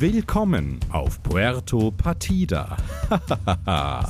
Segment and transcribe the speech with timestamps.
[0.00, 2.76] Willkommen auf Puerto Partida.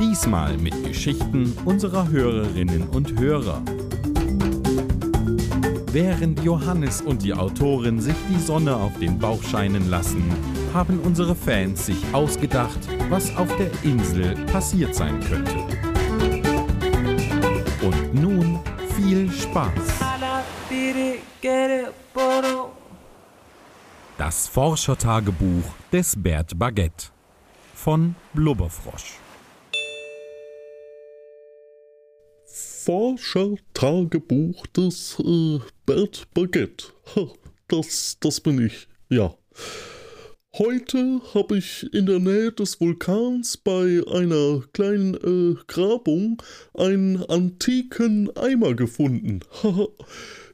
[0.00, 3.62] Diesmal mit Geschichten unserer Hörerinnen und Hörer.
[5.92, 10.24] Während Johannes und die Autorin sich die Sonne auf den Bauch scheinen lassen,
[10.74, 12.80] haben unsere Fans sich ausgedacht,
[13.10, 15.54] was auf der Insel passiert sein könnte.
[17.80, 18.58] Und nun
[18.96, 20.09] viel Spaß.
[24.30, 27.08] Das Forschertagebuch des Bert Baguette
[27.74, 29.18] von Blubberfrosch.
[32.84, 36.92] Forschertagebuch des äh, Bert Baguette.
[37.16, 37.26] Ha,
[37.66, 39.34] das, das bin ich, ja.
[40.56, 46.40] Heute habe ich in der Nähe des Vulkans bei einer kleinen äh, Grabung
[46.74, 49.40] einen antiken Eimer gefunden.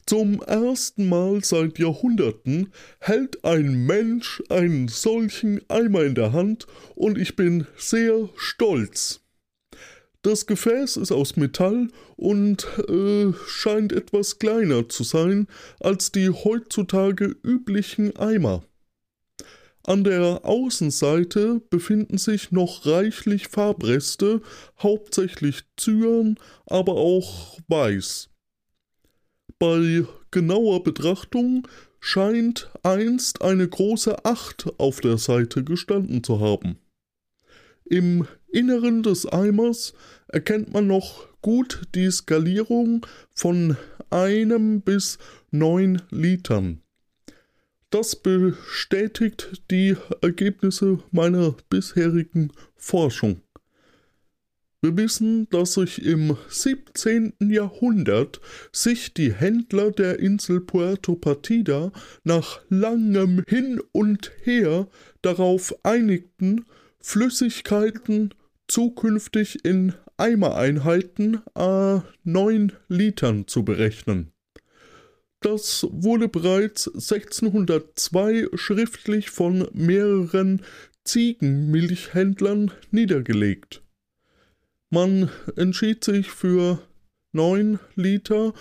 [0.08, 7.18] Zum ersten Mal seit Jahrhunderten hält ein Mensch einen solchen Eimer in der Hand und
[7.18, 9.20] ich bin sehr stolz.
[10.22, 15.48] Das Gefäß ist aus Metall und äh, scheint etwas kleiner zu sein
[15.80, 18.62] als die heutzutage üblichen Eimer.
[19.82, 24.40] An der Außenseite befinden sich noch reichlich Farbreste,
[24.80, 28.28] hauptsächlich Zyan, aber auch Weiß.
[29.58, 31.66] Bei genauer Betrachtung
[31.98, 36.78] scheint einst eine große Acht auf der Seite gestanden zu haben.
[37.84, 39.94] Im Inneren des Eimers
[40.28, 43.76] erkennt man noch gut die Skalierung von
[44.10, 45.18] einem bis
[45.50, 46.82] neun Litern.
[47.90, 53.40] Das bestätigt die Ergebnisse meiner bisherigen Forschung.
[54.82, 57.34] Wir wissen, dass sich im 17.
[57.40, 58.40] Jahrhundert
[58.72, 61.92] sich die Händler der Insel Puerto Partida
[62.24, 64.88] nach langem Hin und Her
[65.22, 66.66] darauf einigten,
[67.00, 68.34] Flüssigkeiten
[68.68, 74.32] zukünftig in Eimereinheiten a 9 Litern zu berechnen.
[75.40, 80.62] Das wurde bereits 1602 schriftlich von mehreren
[81.04, 83.82] Ziegenmilchhändlern niedergelegt.
[84.90, 86.80] Man entschied sich für
[87.32, 88.54] 9 Liter,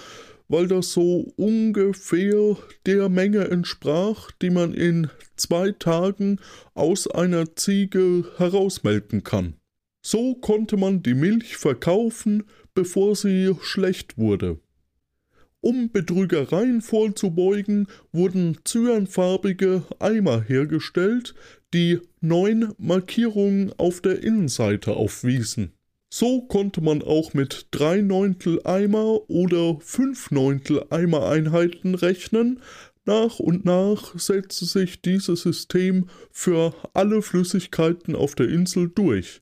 [0.48, 6.40] weil das so ungefähr der Menge entsprach, die man in zwei Tagen
[6.74, 9.56] aus einer Ziege herausmelken kann.
[10.02, 12.44] So konnte man die Milch verkaufen,
[12.74, 14.60] bevor sie schlecht wurde.
[15.62, 21.34] Um Betrügereien vorzubeugen, wurden zyanfarbige Eimer hergestellt,
[21.74, 25.72] die neun Markierungen auf der Innenseite aufwiesen.
[26.10, 32.62] So konnte man auch mit 3 Neuntel Eimer oder 5 Neuntel Eimereinheiten rechnen.
[33.06, 39.42] Nach und nach setzte sich dieses System für alle Flüssigkeiten auf der Insel durch.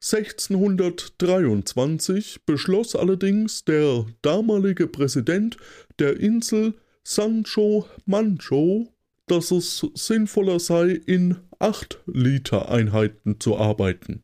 [0.00, 5.56] 1623 beschloss allerdings der damalige Präsident
[5.98, 8.86] der Insel Sancho Mancho,
[9.26, 14.22] dass es sinnvoller sei, in 8 Liter Einheiten zu arbeiten.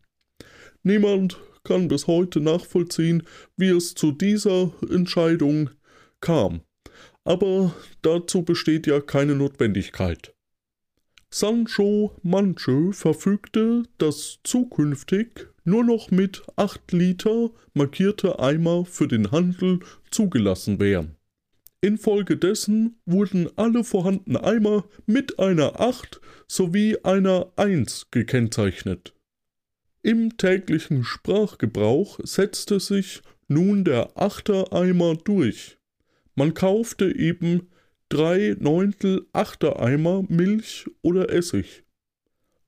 [0.85, 3.25] Niemand kann bis heute nachvollziehen,
[3.57, 5.71] wie es zu dieser Entscheidung
[6.21, 6.61] kam.
[7.25, 10.35] Aber dazu besteht ja keine Notwendigkeit.
[11.31, 19.81] Sancho Manche verfügte, dass zukünftig nur noch mit 8 Liter markierte Eimer für den Handel
[20.11, 21.17] zugelassen wären.
[21.81, 29.15] Infolgedessen wurden alle vorhandenen Eimer mit einer 8 sowie einer 1 gekennzeichnet.
[30.05, 35.79] Im täglichen Sprachgebrauch setzte sich nun der Achtereimer durch.
[36.35, 37.71] Man kaufte eben
[38.11, 41.85] drei Neuntel Achtereimer Milch oder Essig.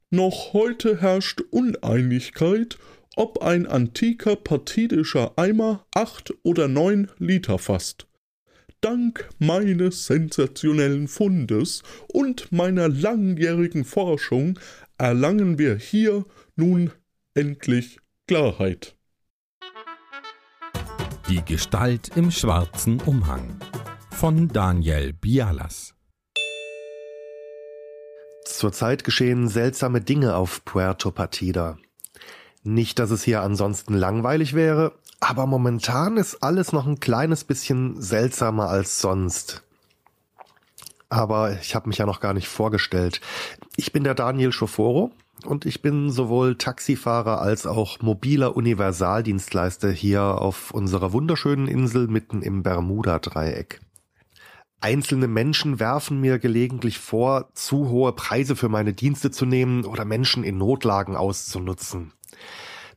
[0.08, 2.78] Noch heute herrscht Uneinigkeit,
[3.16, 8.06] ob ein antiker partidischer Eimer acht oder neun Liter fasst.
[8.80, 14.58] Dank meines sensationellen Fundes und meiner langjährigen Forschung
[14.96, 16.24] erlangen wir hier
[16.54, 16.92] nun
[17.36, 18.96] endlich Klarheit.
[21.28, 23.60] Die Gestalt im schwarzen Umhang
[24.10, 25.94] von Daniel Bialas.
[28.46, 31.76] Zurzeit geschehen seltsame Dinge auf Puerto Partida.
[32.62, 38.00] Nicht, dass es hier ansonsten langweilig wäre, aber momentan ist alles noch ein kleines bisschen
[38.00, 39.62] seltsamer als sonst.
[41.10, 43.20] Aber ich habe mich ja noch gar nicht vorgestellt.
[43.76, 45.12] Ich bin der Daniel Schoforo
[45.44, 52.42] und ich bin sowohl Taxifahrer als auch mobiler Universaldienstleister hier auf unserer wunderschönen Insel mitten
[52.42, 53.80] im Bermuda-Dreieck.
[54.80, 60.04] Einzelne Menschen werfen mir gelegentlich vor, zu hohe Preise für meine Dienste zu nehmen oder
[60.04, 62.12] Menschen in Notlagen auszunutzen.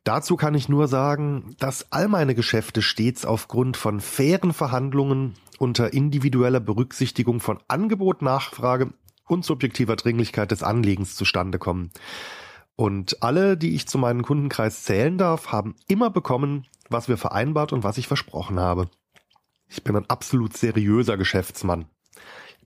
[0.04, 5.94] Dazu kann ich nur sagen, dass all meine Geschäfte stets aufgrund von fairen Verhandlungen unter
[5.94, 8.94] individueller Berücksichtigung von Angebot, Nachfrage
[9.30, 11.92] und subjektiver Dringlichkeit des Anliegens zustande kommen.
[12.76, 17.74] Und alle, die ich zu meinem Kundenkreis zählen darf, haben immer bekommen, was wir vereinbart
[17.74, 18.90] und was ich versprochen habe.
[19.68, 21.86] Ich bin ein absolut seriöser Geschäftsmann.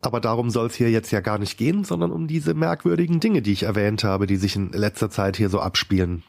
[0.02, 3.42] Aber darum soll es hier jetzt ja gar nicht gehen, sondern um diese merkwürdigen Dinge,
[3.42, 6.24] die ich erwähnt habe, die sich in letzter Zeit hier so abspielen.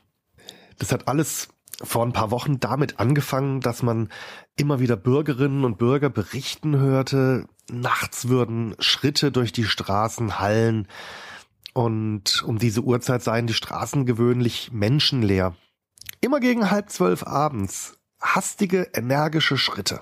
[0.79, 1.49] Das hat alles
[1.83, 4.09] vor ein paar Wochen damit angefangen, dass man
[4.57, 10.89] immer wieder Bürgerinnen und Bürger berichten hörte, nachts würden Schritte durch die Straßen hallen
[11.73, 15.57] und um diese Uhrzeit seien die Straßen gewöhnlich menschenleer.
[16.21, 20.01] Immer gegen halb zwölf abends hastige, energische Schritte.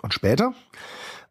[0.00, 0.54] Und später,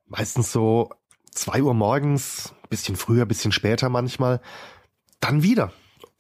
[0.05, 0.91] meistens so
[1.31, 4.41] zwei Uhr morgens, bisschen früher, bisschen später manchmal,
[5.19, 5.73] dann wieder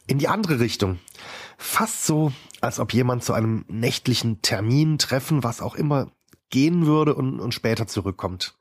[0.07, 0.99] in die andere Richtung.
[1.57, 2.31] Fast so,
[2.61, 6.11] als ob jemand zu einem nächtlichen Termin, Treffen, was auch immer,
[6.49, 8.55] gehen würde und, und später zurückkommt.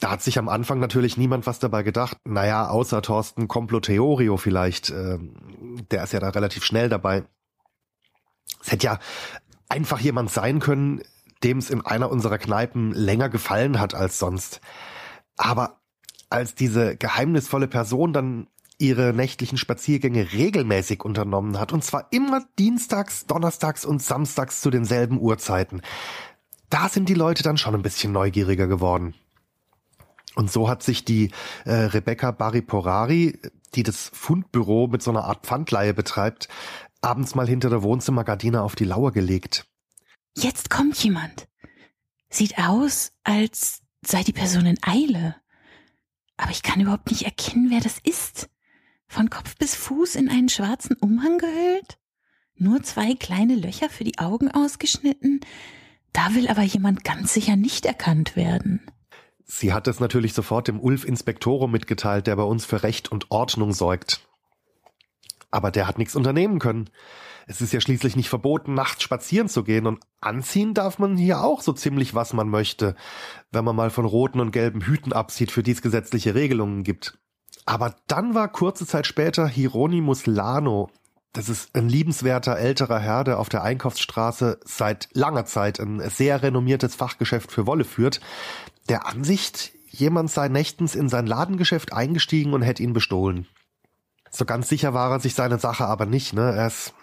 [0.00, 2.18] Da hat sich am Anfang natürlich niemand was dabei gedacht.
[2.24, 4.90] Naja, außer Thorsten Comploteorio vielleicht.
[4.90, 5.18] Äh,
[5.90, 7.24] der ist ja da relativ schnell dabei.
[8.62, 8.98] Es hätte ja
[9.68, 11.02] einfach jemand sein können,
[11.42, 14.60] dem es in einer unserer Kneipen länger gefallen hat als sonst.
[15.36, 15.80] Aber
[16.28, 18.48] als diese geheimnisvolle Person dann
[18.78, 25.18] ihre nächtlichen Spaziergänge regelmäßig unternommen hat, und zwar immer dienstags, donnerstags und samstags zu denselben
[25.18, 25.82] Uhrzeiten,
[26.70, 29.14] da sind die Leute dann schon ein bisschen neugieriger geworden.
[30.34, 31.30] Und so hat sich die
[31.64, 33.40] äh, Rebecca Bariporari,
[33.74, 36.48] die das Fundbüro mit so einer Art Pfandleihe betreibt,
[37.00, 39.66] abends mal hinter der Wohnzimmergardine auf die Lauer gelegt.
[40.36, 41.48] Jetzt kommt jemand.
[42.28, 45.36] Sieht aus, als sei die Person in Eile.
[46.36, 48.50] Aber ich kann überhaupt nicht erkennen, wer das ist.
[49.16, 51.96] Von Kopf bis Fuß in einen schwarzen Umhang gehüllt?
[52.54, 55.40] Nur zwei kleine Löcher für die Augen ausgeschnitten?
[56.12, 58.82] Da will aber jemand ganz sicher nicht erkannt werden.
[59.42, 63.30] Sie hat es natürlich sofort dem Ulf Inspektorum mitgeteilt, der bei uns für Recht und
[63.30, 64.20] Ordnung sorgt.
[65.50, 66.90] Aber der hat nichts unternehmen können.
[67.46, 71.40] Es ist ja schließlich nicht verboten, nachts spazieren zu gehen und anziehen darf man hier
[71.40, 72.94] auch so ziemlich, was man möchte,
[73.50, 77.18] wenn man mal von roten und gelben Hüten absieht, für die es gesetzliche Regelungen gibt.
[77.66, 80.88] Aber dann war kurze Zeit später Hieronymus Lano,
[81.32, 86.42] das ist ein liebenswerter älterer Herr, der auf der Einkaufsstraße seit langer Zeit ein sehr
[86.42, 88.20] renommiertes Fachgeschäft für Wolle führt,
[88.88, 93.46] der Ansicht, jemand sei nächtens in sein Ladengeschäft eingestiegen und hätte ihn bestohlen.
[94.30, 96.32] So ganz sicher war er sich seine Sache aber nicht.
[96.32, 96.54] Ne?
[96.54, 96.94] Er ist,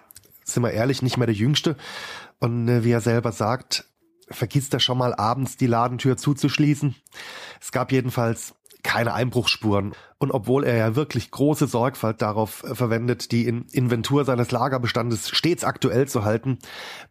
[0.43, 1.75] sind wir ehrlich, nicht mehr der Jüngste.
[2.39, 3.85] Und äh, wie er selber sagt,
[4.29, 6.95] vergisst er schon mal abends die Ladentür zuzuschließen.
[7.61, 9.93] Es gab jedenfalls keine Einbruchsspuren.
[10.17, 15.63] Und obwohl er ja wirklich große Sorgfalt darauf äh, verwendet, die Inventur seines Lagerbestandes stets
[15.63, 16.59] aktuell zu halten,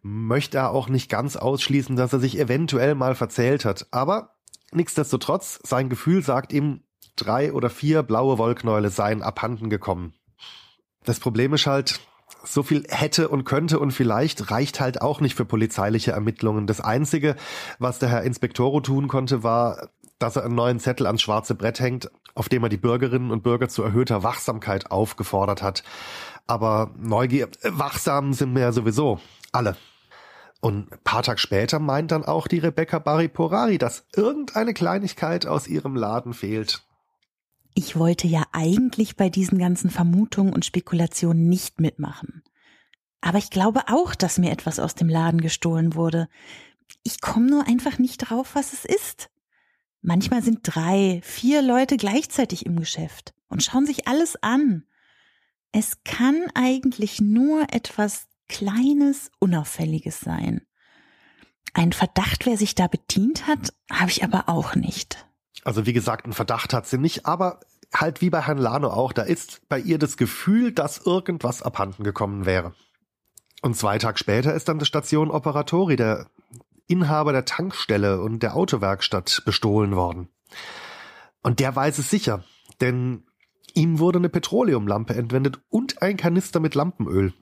[0.01, 3.87] möchte er auch nicht ganz ausschließen, dass er sich eventuell mal verzählt hat.
[3.91, 4.35] Aber
[4.71, 6.81] nichtsdestotrotz, sein Gefühl sagt ihm,
[7.15, 10.13] drei oder vier blaue Wollknäule seien abhanden gekommen.
[11.03, 11.99] Das Problem ist halt,
[12.45, 16.67] so viel hätte und könnte und vielleicht reicht halt auch nicht für polizeiliche Ermittlungen.
[16.67, 17.35] Das Einzige,
[17.79, 19.89] was der Herr Inspektoro tun konnte, war,
[20.23, 23.43] dass er einen neuen Zettel ans schwarze Brett hängt, auf dem er die Bürgerinnen und
[23.43, 25.83] Bürger zu erhöhter Wachsamkeit aufgefordert hat.
[26.47, 29.19] Aber Neugier, wachsam sind wir ja sowieso.
[29.51, 29.75] Alle.
[30.61, 35.67] Und ein paar Tage später meint dann auch die Rebecca Bariporari, dass irgendeine Kleinigkeit aus
[35.67, 36.83] ihrem Laden fehlt.
[37.75, 42.43] Ich wollte ja eigentlich bei diesen ganzen Vermutungen und Spekulationen nicht mitmachen.
[43.19, 46.29] Aber ich glaube auch, dass mir etwas aus dem Laden gestohlen wurde.
[47.03, 49.29] Ich komme nur einfach nicht drauf, was es ist.
[50.05, 54.83] Manchmal sind drei, vier Leute gleichzeitig im Geschäft und schauen sich alles an.
[55.71, 60.61] Es kann eigentlich nur etwas Kleines, Unauffälliges sein.
[61.73, 65.25] Ein Verdacht, wer sich da bedient hat, habe ich aber auch nicht.
[65.63, 67.61] Also wie gesagt, ein Verdacht hat sie nicht, aber
[67.93, 72.03] halt wie bei Herrn Lano auch, da ist bei ihr das Gefühl, dass irgendwas abhanden
[72.03, 72.75] gekommen wäre.
[73.61, 76.27] Und zwei Tage später ist dann die Station Operatori, der
[76.87, 80.29] Inhaber der Tankstelle und der Autowerkstatt, bestohlen worden.
[81.41, 82.43] Und der weiß es sicher,
[82.81, 83.23] denn
[83.73, 87.33] ihm wurde eine Petroleumlampe entwendet und ein Kanister mit Lampenöl.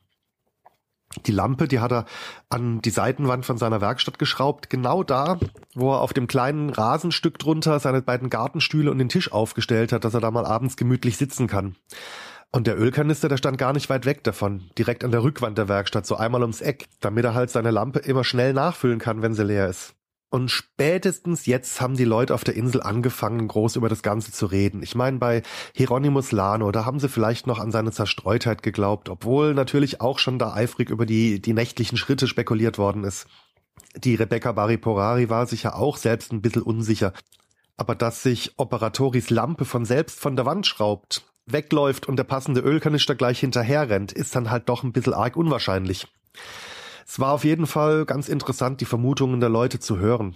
[1.25, 2.05] Die Lampe, die hat er
[2.50, 5.39] an die Seitenwand von seiner Werkstatt geschraubt, genau da,
[5.75, 10.05] wo er auf dem kleinen Rasenstück drunter seine beiden Gartenstühle und den Tisch aufgestellt hat,
[10.05, 11.75] dass er da mal abends gemütlich sitzen kann.
[12.53, 15.70] Und der Ölkanister, der stand gar nicht weit weg davon, direkt an der Rückwand der
[15.70, 19.34] Werkstatt, so einmal ums Eck, damit er halt seine Lampe immer schnell nachfüllen kann, wenn
[19.34, 19.96] sie leer ist.
[20.34, 24.46] Und spätestens jetzt haben die Leute auf der Insel angefangen, groß über das Ganze zu
[24.46, 24.81] reden.
[24.81, 25.43] Ich meine, bei
[25.75, 30.39] Hieronymus Lano, da haben sie vielleicht noch an seine Zerstreutheit geglaubt, obwohl natürlich auch schon
[30.39, 33.27] da eifrig über die, die nächtlichen Schritte spekuliert worden ist.
[33.98, 37.12] Die Rebecca Bariporari war sich ja auch selbst ein bisschen unsicher.
[37.75, 42.62] Aber dass sich Operatoris Lampe von selbst von der Wand schraubt, wegläuft und der passende
[42.62, 46.07] Ölkanister gleich hinterher rennt, ist dann halt doch ein bisschen arg unwahrscheinlich.
[47.07, 50.36] Es war auf jeden Fall ganz interessant, die Vermutungen der Leute zu hören.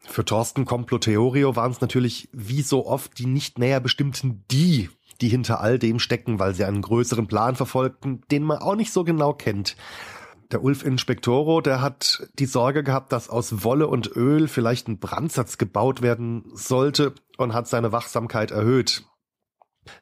[0.00, 4.88] Für Thorsten Comploteorio waren es natürlich wie so oft die nicht näher bestimmten die,
[5.20, 8.92] die hinter all dem stecken, weil sie einen größeren Plan verfolgten, den man auch nicht
[8.92, 9.76] so genau kennt.
[10.50, 14.98] Der Ulf Inspektoro, der hat die Sorge gehabt, dass aus Wolle und Öl vielleicht ein
[14.98, 19.04] Brandsatz gebaut werden sollte und hat seine Wachsamkeit erhöht.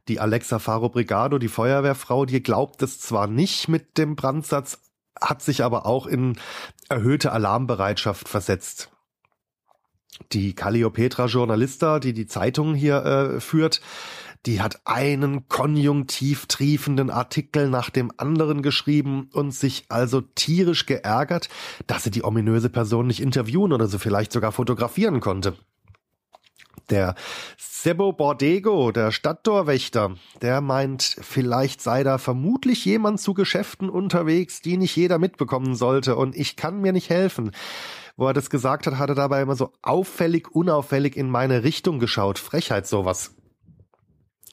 [0.09, 4.79] Die Alexa Faro Brigado, die Feuerwehrfrau, die glaubt es zwar nicht mit dem Brandsatz,
[5.21, 6.39] hat sich aber auch in
[6.89, 8.91] erhöhte Alarmbereitschaft versetzt.
[10.33, 13.81] Die Calliopetra Journalista, die die Zeitung hier äh, führt,
[14.47, 21.49] die hat einen konjunktiv triefenden Artikel nach dem anderen geschrieben und sich also tierisch geärgert,
[21.87, 25.57] dass sie die ominöse Person nicht interviewen oder so vielleicht sogar fotografieren konnte.
[26.91, 27.15] Der
[27.57, 34.77] Sebo Bordego, der Stadttorwächter, der meint, vielleicht sei da vermutlich jemand zu Geschäften unterwegs, die
[34.77, 37.53] nicht jeder mitbekommen sollte und ich kann mir nicht helfen.
[38.17, 41.99] Wo er das gesagt hat, hat er dabei immer so auffällig, unauffällig in meine Richtung
[41.99, 42.39] geschaut.
[42.39, 43.35] Frechheit sowas.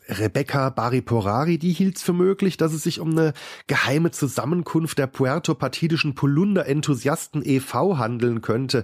[0.08, 3.34] Rebecca Bariporari, die hielt es für möglich, dass es sich um eine
[3.68, 7.98] geheime Zusammenkunft der puerto-partidischen Polunder-Enthusiasten e.V.
[7.98, 8.84] handeln könnte.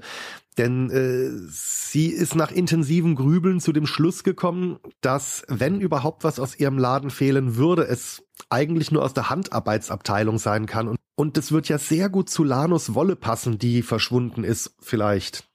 [0.58, 6.40] Denn äh, sie ist nach intensivem Grübeln zu dem Schluss gekommen, dass, wenn überhaupt was
[6.40, 10.90] aus ihrem Laden fehlen würde, es eigentlich nur aus der Handarbeitsabteilung sein kann.
[10.90, 15.49] Und, und es wird ja sehr gut zu Lanus Wolle passen, die verschwunden ist, vielleicht.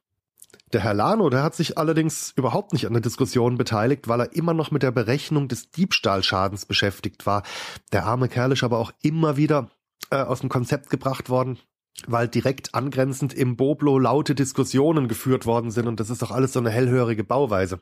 [0.74, 4.32] Der Herr Lano, der hat sich allerdings überhaupt nicht an der Diskussion beteiligt, weil er
[4.34, 7.44] immer noch mit der Berechnung des Diebstahlschadens beschäftigt war.
[7.92, 9.70] Der arme Kerl ist aber auch immer wieder
[10.10, 11.60] äh, aus dem Konzept gebracht worden,
[12.08, 16.52] weil direkt angrenzend im Boblo laute Diskussionen geführt worden sind und das ist doch alles
[16.52, 17.78] so eine hellhörige Bauweise.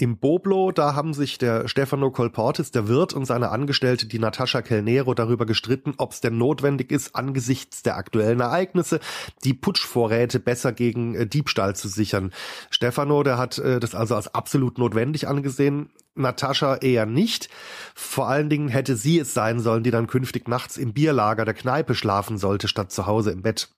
[0.00, 4.62] Im Boblo, da haben sich der Stefano Colportis, der Wirt, und seine Angestellte, die Natascha
[4.62, 8.98] Kelnero, darüber gestritten, ob es denn notwendig ist, angesichts der aktuellen Ereignisse,
[9.44, 12.32] die Putschvorräte besser gegen äh, Diebstahl zu sichern.
[12.70, 15.90] Stefano, der hat äh, das also als absolut notwendig angesehen.
[16.14, 17.50] Natascha eher nicht.
[17.94, 21.52] Vor allen Dingen hätte sie es sein sollen, die dann künftig nachts im Bierlager der
[21.52, 23.68] Kneipe schlafen sollte, statt zu Hause im Bett.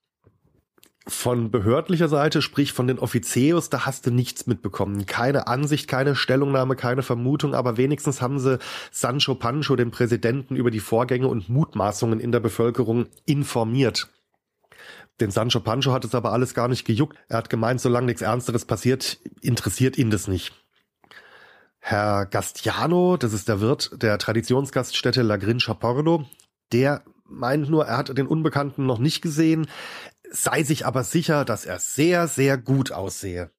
[1.08, 5.04] Von behördlicher Seite, sprich von den Offizios, da hast du nichts mitbekommen.
[5.04, 8.60] Keine Ansicht, keine Stellungnahme, keine Vermutung, aber wenigstens haben sie
[8.92, 14.10] Sancho Pancho, den Präsidenten, über die Vorgänge und Mutmaßungen in der Bevölkerung informiert.
[15.20, 17.16] Den Sancho Pancho hat es aber alles gar nicht gejuckt.
[17.28, 20.52] Er hat gemeint, solange nichts Ernsteres passiert, interessiert ihn das nicht.
[21.80, 26.26] Herr Gastiano, das ist der Wirt der Traditionsgaststätte La Grincha Porno,
[26.72, 29.66] der meint nur, er hat den Unbekannten noch nicht gesehen
[30.32, 33.50] sei sich aber sicher, dass er sehr, sehr gut aussehe.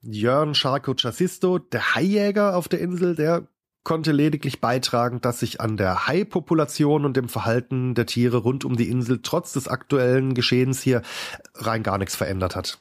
[0.00, 3.48] Jörn Scharko Chassisto, der Haijäger auf der Insel, der
[3.84, 8.76] konnte lediglich beitragen, dass sich an der Haipopulation und dem Verhalten der Tiere rund um
[8.76, 11.02] die Insel trotz des aktuellen Geschehens hier
[11.54, 12.80] rein gar nichts verändert hat.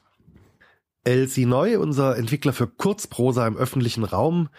[1.06, 4.50] Elsie Neu, unser Entwickler für Kurzprosa im öffentlichen Raum,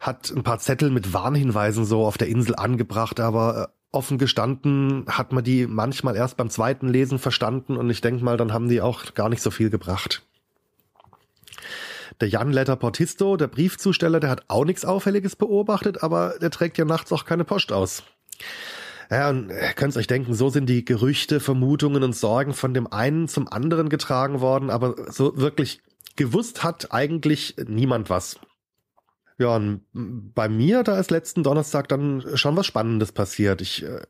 [0.00, 5.04] hat ein paar Zettel mit Warnhinweisen so auf der Insel angebracht, aber äh, offen gestanden
[5.06, 8.68] hat man die manchmal erst beim zweiten Lesen verstanden und ich denke mal, dann haben
[8.68, 10.22] die auch gar nicht so viel gebracht.
[12.20, 16.78] Der Jan Letter Portisto, der Briefzusteller, der hat auch nichts Auffälliges beobachtet, aber der trägt
[16.78, 18.02] ja nachts auch keine Post aus.
[19.10, 22.90] Ja, und ihr könnt euch denken, so sind die Gerüchte, Vermutungen und Sorgen von dem
[22.90, 25.82] einen zum anderen getragen worden, aber so wirklich
[26.16, 28.38] gewusst hat eigentlich niemand was.
[29.42, 29.60] Ja,
[29.92, 33.60] bei mir, da ist letzten Donnerstag dann schon was Spannendes passiert.
[33.60, 34.02] Ich äh,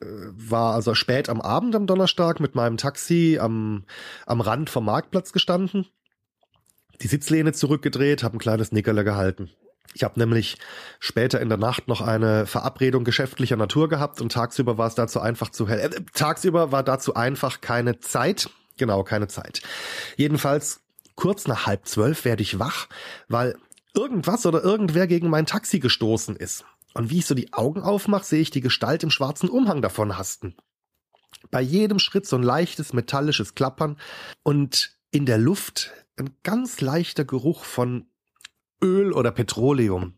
[0.00, 3.84] war also spät am Abend am Donnerstag mit meinem Taxi am,
[4.26, 5.86] am Rand vom Marktplatz gestanden,
[7.00, 9.50] die Sitzlehne zurückgedreht, habe ein kleines Nickerle gehalten.
[9.94, 10.58] Ich habe nämlich
[11.00, 15.20] später in der Nacht noch eine Verabredung geschäftlicher Natur gehabt und tagsüber war es dazu
[15.20, 15.78] einfach zu hell.
[15.78, 18.50] Äh, tagsüber war dazu einfach keine Zeit.
[18.76, 19.62] Genau, keine Zeit.
[20.16, 20.80] Jedenfalls
[21.14, 22.88] kurz nach halb zwölf werde ich wach,
[23.28, 23.56] weil
[23.96, 26.64] irgendwas oder irgendwer gegen mein Taxi gestoßen ist.
[26.94, 30.16] Und wie ich so die Augen aufmache, sehe ich die Gestalt im schwarzen Umhang davon
[30.16, 30.54] hasten.
[31.50, 33.98] Bei jedem Schritt so ein leichtes metallisches Klappern
[34.42, 38.06] und in der Luft ein ganz leichter Geruch von
[38.82, 40.14] Öl oder Petroleum.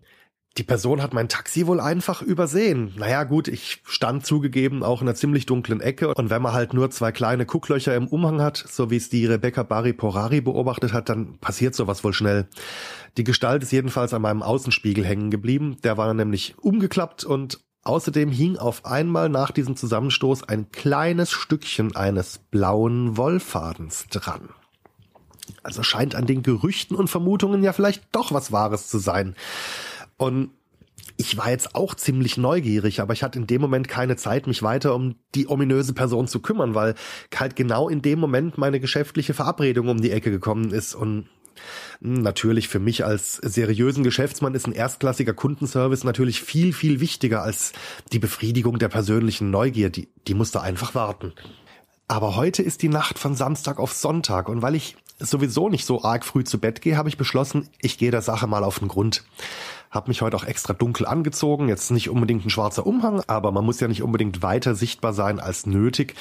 [0.56, 2.92] Die Person hat mein Taxi wohl einfach übersehen.
[2.96, 6.74] Naja gut, ich stand zugegeben auch in einer ziemlich dunklen Ecke und wenn man halt
[6.74, 10.92] nur zwei kleine Gucklöcher im Umhang hat, so wie es die Rebecca Bari Porari beobachtet
[10.92, 12.48] hat, dann passiert sowas wohl schnell.
[13.16, 18.30] Die Gestalt ist jedenfalls an meinem Außenspiegel hängen geblieben, der war nämlich umgeklappt und außerdem
[18.30, 24.48] hing auf einmal nach diesem Zusammenstoß ein kleines Stückchen eines blauen Wollfadens dran.
[25.62, 29.34] Also scheint an den Gerüchten und Vermutungen ja vielleicht doch was Wahres zu sein.
[30.18, 30.50] Und
[31.16, 34.62] ich war jetzt auch ziemlich neugierig, aber ich hatte in dem Moment keine Zeit, mich
[34.62, 36.94] weiter um die ominöse Person zu kümmern, weil
[37.34, 41.28] halt genau in dem Moment meine geschäftliche Verabredung um die Ecke gekommen ist und
[42.00, 47.72] Natürlich für mich als seriösen Geschäftsmann ist ein erstklassiger Kundenservice natürlich viel, viel wichtiger als
[48.12, 49.90] die Befriedigung der persönlichen Neugier.
[49.90, 51.32] Die, die musste einfach warten.
[52.06, 56.02] Aber heute ist die Nacht von Samstag auf Sonntag und weil ich sowieso nicht so
[56.02, 58.88] arg früh zu Bett gehe, habe ich beschlossen, ich gehe der Sache mal auf den
[58.88, 59.24] Grund.
[59.90, 61.68] Hab mich heute auch extra dunkel angezogen.
[61.68, 65.40] Jetzt nicht unbedingt ein schwarzer Umhang, aber man muss ja nicht unbedingt weiter sichtbar sein
[65.40, 66.14] als nötig,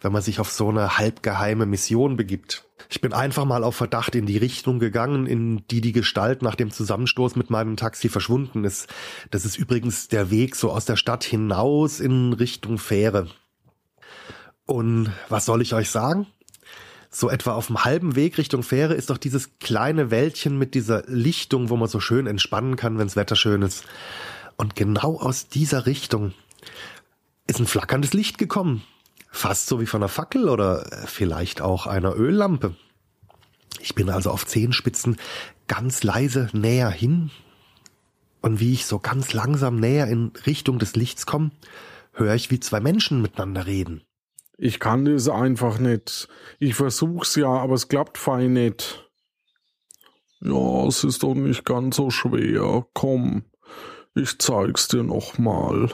[0.00, 2.66] wenn man sich auf so eine halbgeheime Mission begibt.
[2.90, 6.56] Ich bin einfach mal auf Verdacht in die Richtung gegangen, in die die Gestalt nach
[6.56, 8.88] dem Zusammenstoß mit meinem Taxi verschwunden ist.
[9.30, 13.28] Das ist übrigens der Weg so aus der Stadt hinaus in Richtung Fähre.
[14.66, 16.26] Und was soll ich euch sagen?
[17.14, 21.04] So etwa auf dem halben Weg Richtung Fähre ist doch dieses kleine Wäldchen mit dieser
[21.06, 23.84] Lichtung, wo man so schön entspannen kann, wenns Wetter schön ist.
[24.56, 26.34] Und genau aus dieser Richtung
[27.46, 28.82] ist ein flackerndes Licht gekommen.
[29.30, 32.74] Fast so wie von einer Fackel oder vielleicht auch einer Öllampe.
[33.80, 35.16] Ich bin also auf Zehenspitzen
[35.68, 37.30] ganz leise näher hin.
[38.40, 41.52] Und wie ich so ganz langsam näher in Richtung des Lichts komme,
[42.12, 44.02] höre ich, wie zwei Menschen miteinander reden.
[44.56, 46.28] Ich kann das einfach nicht.
[46.60, 49.08] Ich versuch's ja, aber es klappt fein nicht.
[50.40, 52.86] Ja, es ist doch nicht ganz so schwer.
[52.94, 53.44] Komm,
[54.14, 55.90] ich zeig's dir noch mal.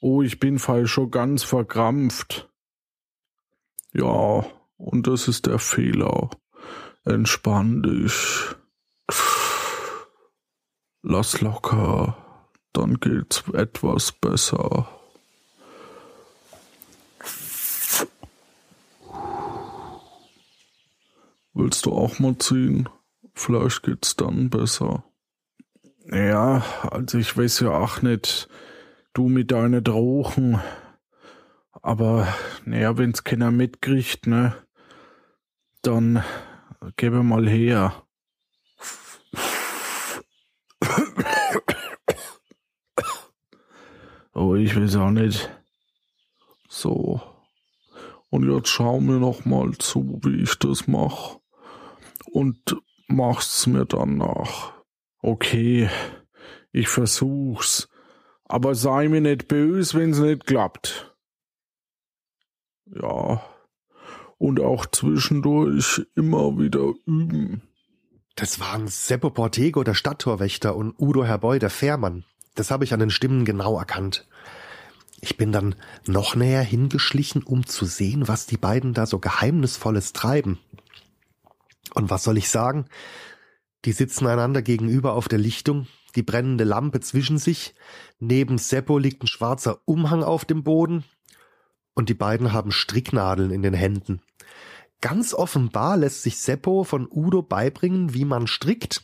[0.00, 2.50] Oh, ich bin fall schon ganz verkrampft.
[3.92, 4.44] Ja,
[4.76, 6.30] und das ist der Fehler.
[7.04, 8.54] Entspann dich.
[11.02, 12.16] Lass locker,
[12.72, 15.01] dann geht's etwas besser.
[21.54, 22.88] Willst du auch mal ziehen?
[23.34, 25.04] Vielleicht geht's dann besser.
[26.10, 28.48] Ja, also ich weiß ja auch nicht,
[29.12, 30.60] du mit deinen Drogen.
[31.82, 32.26] Aber,
[32.64, 34.56] naja, wenn's keiner mitkriegt, ne,
[35.82, 36.24] dann
[36.96, 38.02] gebe mal her.
[44.34, 45.50] Oh, ich weiß auch nicht.
[46.68, 47.20] So.
[48.30, 51.41] Und jetzt schau mir noch mal zu, wie ich das mache
[52.32, 54.72] und mach's mir dann nach.
[55.20, 55.88] Okay,
[56.72, 57.88] ich versuch's,
[58.44, 61.14] aber sei mir nicht böse, wenn's nicht klappt.
[62.86, 63.42] Ja,
[64.38, 67.62] und auch zwischendurch immer wieder üben.
[68.34, 72.24] Das waren Seppo Portego, der Stadttorwächter, und Udo Herboy, der Fährmann.
[72.54, 74.26] Das habe ich an den Stimmen genau erkannt.
[75.20, 80.12] Ich bin dann noch näher hingeschlichen, um zu sehen, was die beiden da so Geheimnisvolles
[80.12, 80.58] treiben.
[81.94, 82.86] Und was soll ich sagen?
[83.84, 87.74] Die sitzen einander gegenüber auf der Lichtung, die brennende Lampe zwischen sich,
[88.20, 91.04] neben Seppo liegt ein schwarzer Umhang auf dem Boden
[91.94, 94.20] und die beiden haben Stricknadeln in den Händen.
[95.00, 99.02] Ganz offenbar lässt sich Seppo von Udo beibringen, wie man strickt.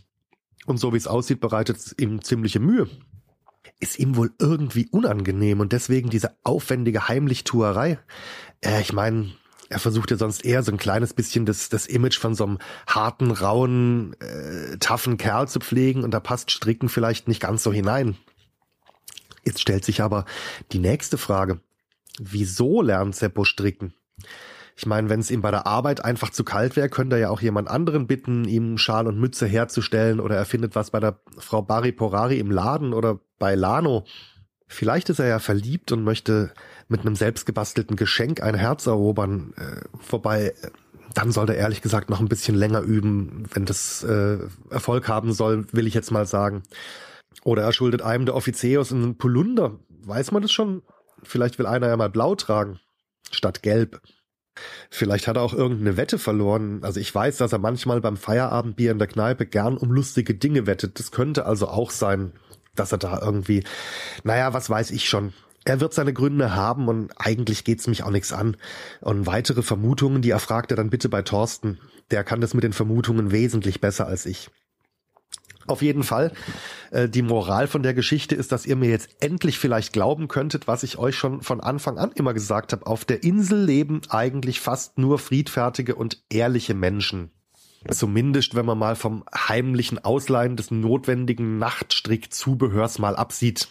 [0.65, 2.89] Und so wie es aussieht, bereitet es ihm ziemliche Mühe.
[3.81, 7.99] Ist ihm wohl irgendwie unangenehm und deswegen diese aufwendige Heimlichtuerei.
[8.61, 9.33] Äh, ich meine,
[9.69, 12.59] er versucht ja sonst eher so ein kleines bisschen das, das Image von so einem
[12.87, 17.73] harten, rauen, äh, toughen Kerl zu pflegen und da passt Stricken vielleicht nicht ganz so
[17.73, 18.17] hinein.
[19.45, 20.25] Jetzt stellt sich aber
[20.73, 21.61] die nächste Frage.
[22.19, 23.95] Wieso lernt Seppo stricken?
[24.77, 27.31] Ich meine, wenn es ihm bei der Arbeit einfach zu kalt wäre, könnte er ja
[27.31, 31.21] auch jemand anderen bitten, ihm Schal und Mütze herzustellen oder er findet was bei der
[31.37, 34.05] Frau Bari Porari im Laden oder bei Lano.
[34.69, 36.53] Vielleicht ist er ja verliebt und möchte
[36.89, 39.55] mit einem selbstgebastelten Geschenk ein Herz erobern.
[39.57, 40.55] Äh, wobei,
[41.15, 45.33] dann sollte er ehrlich gesagt noch ein bisschen länger üben, wenn das äh, Erfolg haben
[45.33, 46.63] soll, will ich jetzt mal sagen.
[47.45, 49.79] Oder er schuldet einem der Offiziers einen Polunder.
[50.05, 50.83] Weiß man das schon?
[51.23, 52.79] Vielleicht will einer ja mal blau tragen,
[53.31, 54.01] statt gelb.
[54.91, 56.81] Vielleicht hat er auch irgendeine Wette verloren.
[56.83, 60.67] Also ich weiß, dass er manchmal beim Feierabendbier in der Kneipe gern um lustige Dinge
[60.67, 60.99] wettet.
[60.99, 62.33] Das könnte also auch sein,
[62.79, 63.65] dass er da irgendwie,
[64.25, 65.33] naja, was weiß ich schon.
[65.65, 68.57] Er wird seine Gründe haben und eigentlich geht's mich auch nichts an.
[69.01, 70.41] Und weitere Vermutungen, die er
[70.77, 71.79] dann bitte bei Thorsten.
[72.11, 74.51] Der kann das mit den Vermutungen wesentlich besser als ich.
[75.67, 76.33] Auf jeden Fall.
[76.91, 80.67] Äh, die Moral von der Geschichte ist, dass ihr mir jetzt endlich vielleicht glauben könntet,
[80.67, 82.87] was ich euch schon von Anfang an immer gesagt habe.
[82.87, 87.31] Auf der Insel leben eigentlich fast nur friedfertige und ehrliche Menschen.
[87.89, 93.69] Zumindest, wenn man mal vom heimlichen Ausleihen des notwendigen Nachtstrickzubehörs mal absieht.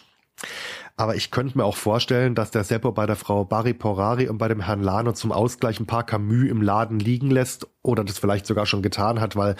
[0.96, 4.38] Aber ich könnte mir auch vorstellen, dass der Seppo bei der Frau Barry Porari und
[4.38, 8.18] bei dem Herrn Lano zum Ausgleich ein paar Camus im Laden liegen lässt oder das
[8.18, 9.54] vielleicht sogar schon getan hat, weil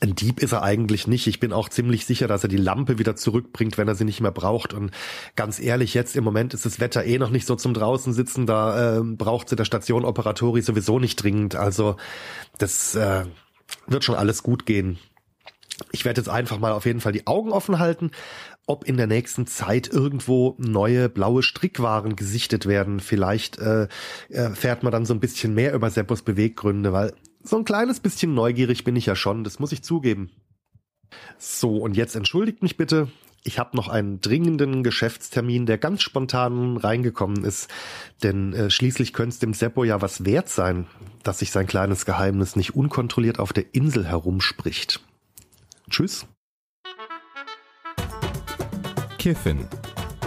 [0.00, 1.26] ein Dieb ist er eigentlich nicht.
[1.26, 4.20] Ich bin auch ziemlich sicher, dass er die Lampe wieder zurückbringt, wenn er sie nicht
[4.20, 4.74] mehr braucht.
[4.74, 4.90] Und
[5.36, 8.46] ganz ehrlich, jetzt im Moment ist das Wetter eh noch nicht so zum draußen sitzen.
[8.46, 11.56] Da äh, braucht sie der Station Operatori sowieso nicht dringend.
[11.56, 11.96] Also
[12.58, 13.24] das äh,
[13.86, 14.98] wird schon alles gut gehen.
[15.92, 18.10] Ich werde jetzt einfach mal auf jeden Fall die Augen offen halten,
[18.66, 23.00] ob in der nächsten Zeit irgendwo neue blaue Strickwaren gesichtet werden.
[23.00, 23.88] Vielleicht äh,
[24.28, 28.34] erfährt man dann so ein bisschen mehr über Seppos Beweggründe, weil so ein kleines bisschen
[28.34, 30.30] neugierig bin ich ja schon, das muss ich zugeben.
[31.38, 33.08] So, und jetzt entschuldigt mich bitte.
[33.44, 37.70] Ich habe noch einen dringenden Geschäftstermin, der ganz spontan reingekommen ist.
[38.22, 40.86] Denn äh, schließlich könnte es dem Seppo ja was wert sein,
[41.22, 45.00] dass sich sein kleines Geheimnis nicht unkontrolliert auf der Insel herumspricht.
[45.88, 46.26] Tschüss.
[49.18, 49.66] Kiffin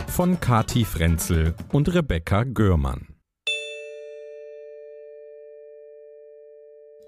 [0.08, 3.11] von Kati Frenzel und Rebecca Görmann.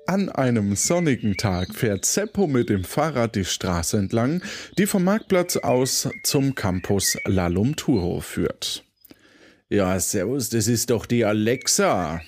[0.06, 4.42] An einem sonnigen Tag fährt Seppo mit dem Fahrrad die Straße entlang,
[4.78, 8.84] die vom Marktplatz aus zum Campus Lalumturo führt.
[9.70, 12.22] Ja, servus, das ist doch die Alexa.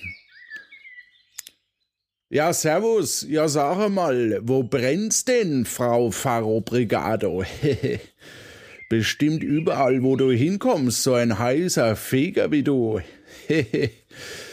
[2.30, 7.44] Ja, servus, ja, sag mal, wo brennt's denn, Frau Faro Brigado?
[8.88, 13.00] Bestimmt überall, wo du hinkommst, so ein heißer Feger wie du.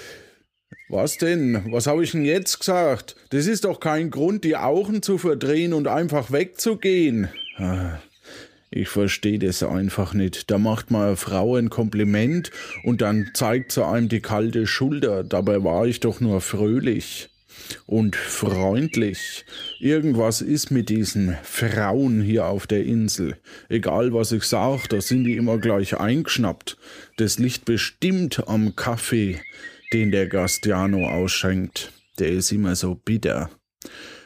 [0.89, 1.63] Was denn?
[1.71, 3.15] Was habe ich denn jetzt gesagt?
[3.29, 7.29] Das ist doch kein Grund, die Augen zu verdrehen und einfach wegzugehen.
[7.57, 7.99] Ah,
[8.69, 10.51] ich verstehe das einfach nicht.
[10.51, 12.51] Da macht man eine Frau ein Kompliment
[12.83, 15.23] und dann zeigt sie einem die kalte Schulter.
[15.23, 17.29] Dabei war ich doch nur fröhlich
[17.85, 19.45] und freundlich.
[19.79, 23.37] Irgendwas ist mit diesen Frauen hier auf der Insel.
[23.69, 26.77] Egal was ich sage, da sind die immer gleich eingeschnappt.
[27.17, 29.39] Das liegt bestimmt am Kaffee
[29.93, 33.49] den der Gastiano ausschenkt, der ist immer so bitter.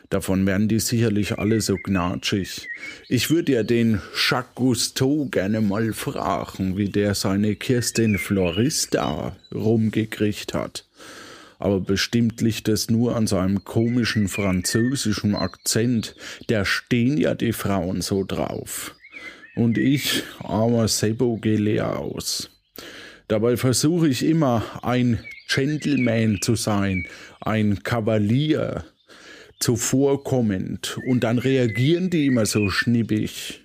[0.09, 2.69] Davon werden die sicherlich alle so gnatschig.
[3.09, 10.53] Ich würde ja den Jacques Cousteau gerne mal fragen, wie der seine Kirstin Florista rumgekriegt
[10.53, 10.85] hat.
[11.59, 16.15] Aber bestimmt liegt es nur an seinem komischen französischen Akzent.
[16.47, 18.95] Da stehen ja die Frauen so drauf.
[19.55, 22.49] Und ich, armer Sebo, gehe leer aus.
[23.27, 27.07] Dabei versuche ich immer ein Gentleman zu sein,
[27.41, 28.85] ein Kavalier,
[29.59, 30.97] zuvorkommend.
[31.07, 33.61] Und dann reagieren die immer so schnippig.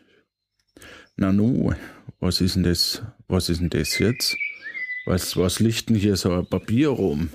[1.17, 1.73] Nanu,
[2.21, 3.03] was ist denn das?
[3.29, 4.37] Was ist denn das jetzt?
[5.05, 7.31] Was, was liegt denn hier so ein Papier rum?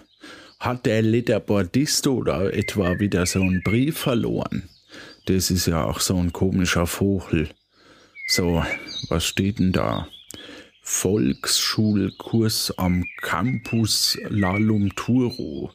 [0.59, 4.69] Hat der Letterbordisto da etwa wieder so einen Brief verloren?
[5.25, 7.49] Das ist ja auch so ein komischer Vogel.
[8.27, 8.63] So,
[9.09, 10.07] was steht denn da?
[10.89, 15.73] Volksschulkurs am Campus Lalumturo.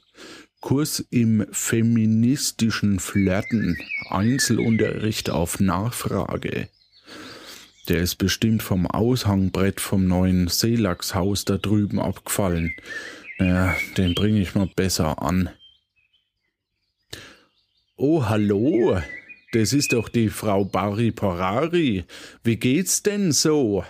[0.63, 3.77] Kurs im feministischen Flirten.
[4.09, 6.69] Einzelunterricht auf Nachfrage.
[7.91, 12.75] Der ist bestimmt vom Aushangbrett vom neuen Seelachshaus da drüben abgefallen.
[13.39, 15.51] Naja, den bringe ich mal besser an.
[17.97, 18.99] Oh, hallo.
[19.53, 22.07] Das ist doch die Frau Bari Porari.
[22.43, 23.85] Wie geht's denn so?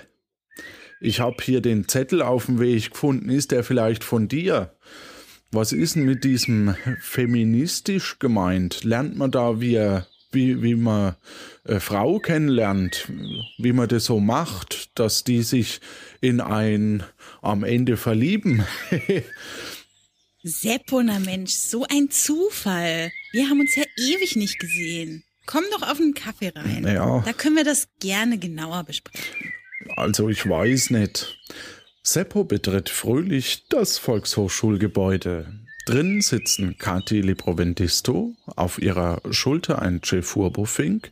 [1.03, 4.77] Ich habe hier den Zettel auf dem Weg gefunden, ist der vielleicht von dir?
[5.51, 8.85] Was ist denn mit diesem feministisch gemeint?
[8.85, 9.79] Lernt man da, wie,
[10.31, 11.17] wie, wie man
[11.65, 13.09] eine Frau kennenlernt,
[13.59, 15.81] wie man das so macht, dass die sich
[16.21, 17.03] in ein
[17.43, 18.65] am Ende verlieben?
[20.45, 23.11] Seppona Mensch, so ein Zufall.
[23.33, 25.25] Wir haben uns ja ewig nicht gesehen.
[25.47, 26.85] Komm doch auf einen Kaffee rein.
[26.85, 27.23] Ja.
[27.25, 29.53] Da können wir das gerne genauer besprechen.
[29.97, 31.39] Also ich weiß nicht.
[32.03, 35.47] Seppo betritt fröhlich das Volkshochschulgebäude.
[35.85, 41.11] Drin sitzen Kati Libroventisto, auf ihrer Schulter ein Cefurbo-Fink,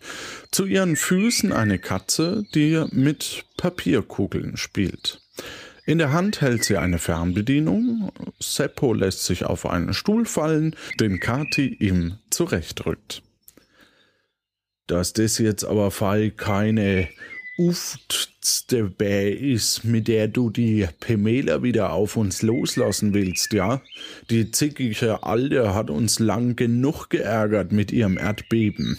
[0.53, 5.23] zu ihren Füßen eine Katze, die mit Papierkugeln spielt.
[5.87, 8.13] In der Hand hält sie eine Fernbedienung.
[8.39, 13.23] Seppo lässt sich auf einen Stuhl fallen, den Kati ihm zurechtrückt.
[14.87, 17.09] Dass das jetzt aber Fall keine
[18.69, 23.83] dabei ist, mit der du die Pemela wieder auf uns loslassen willst, ja?
[24.31, 28.99] Die zickige Alte hat uns lang genug geärgert mit ihrem Erdbeben.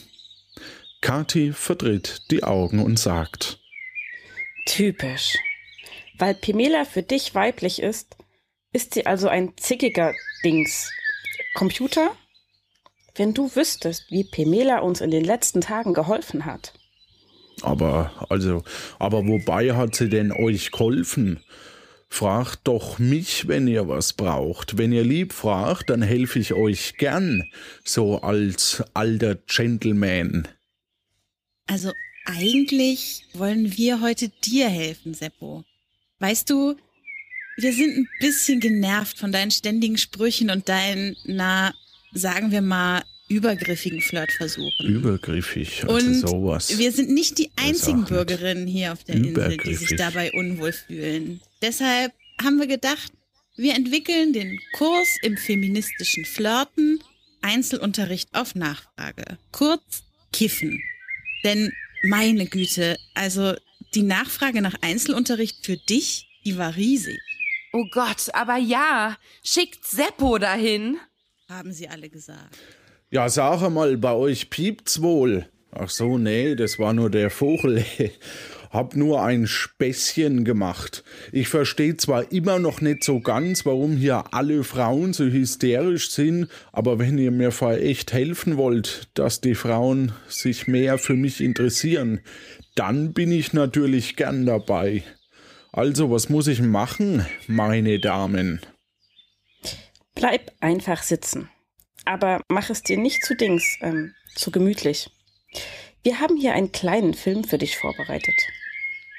[1.02, 3.60] Kathi verdreht die Augen und sagt:
[4.66, 5.38] Typisch.
[6.18, 8.16] Weil Pimela für dich weiblich ist,
[8.74, 10.92] ist sie also ein zickiger Dings.
[11.56, 12.16] Computer?
[13.16, 16.74] Wenn du wüsstest, wie Pimela uns in den letzten Tagen geholfen hat.
[17.62, 18.64] Aber, also,
[19.00, 21.40] aber wobei hat sie denn euch geholfen?
[22.10, 24.78] Fragt doch mich, wenn ihr was braucht.
[24.78, 27.50] Wenn ihr lieb fragt, dann helfe ich euch gern,
[27.86, 30.48] so als alter Gentleman.
[31.68, 31.94] Also
[32.26, 35.64] eigentlich wollen wir heute dir helfen, Seppo.
[36.20, 36.76] Weißt du,
[37.58, 41.74] wir sind ein bisschen genervt von deinen ständigen Sprüchen und deinen, na,
[42.14, 44.86] sagen wir mal, übergriffigen Flirtversuchen.
[44.86, 46.78] Übergriffig, also und sowas.
[46.78, 51.42] Wir sind nicht die einzigen Bürgerinnen hier auf der Insel, die sich dabei unwohl fühlen.
[51.62, 53.12] Deshalb haben wir gedacht,
[53.56, 57.00] wir entwickeln den Kurs im feministischen Flirten,
[57.42, 59.38] Einzelunterricht auf Nachfrage.
[59.52, 60.82] Kurz Kiffen.
[61.44, 61.72] Denn
[62.04, 63.56] meine Güte, also
[63.94, 67.20] die Nachfrage nach Einzelunterricht für dich, die war riesig.
[67.74, 70.98] Oh Gott, aber ja, schickt Seppo dahin,
[71.48, 72.58] haben sie alle gesagt.
[73.14, 75.46] Ja, sag mal, bei euch piept's wohl.
[75.74, 77.84] Ach so, nee, das war nur der Vogel.
[78.70, 81.04] Hab nur ein Späßchen gemacht.
[81.34, 86.48] Ich verstehe zwar immer noch nicht so ganz, warum hier alle Frauen so hysterisch sind,
[86.72, 91.42] aber wenn ihr mir vor echt helfen wollt, dass die Frauen sich mehr für mich
[91.42, 92.22] interessieren,
[92.76, 95.04] dann bin ich natürlich gern dabei.
[95.74, 98.62] Also, was muss ich machen, meine Damen?
[100.16, 101.50] Bleib einfach sitzen.
[102.06, 105.12] Aber mach es dir nicht zu Dings, ähm, zu gemütlich.
[106.04, 108.36] Wir haben hier einen kleinen Film für dich vorbereitet.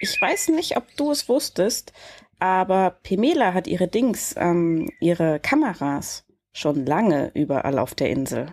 [0.00, 1.92] Ich weiß nicht, ob du es wusstest,
[2.40, 8.52] aber Pemela hat ihre Dings, ähm, ihre Kameras schon lange überall auf der Insel.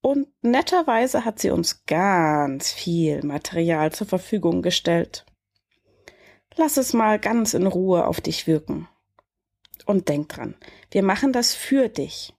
[0.00, 5.26] Und netterweise hat sie uns ganz viel Material zur Verfügung gestellt.
[6.56, 8.88] Lass es mal ganz in Ruhe auf dich wirken.
[9.84, 10.54] Und denk dran,
[10.90, 12.34] wir machen das für dich.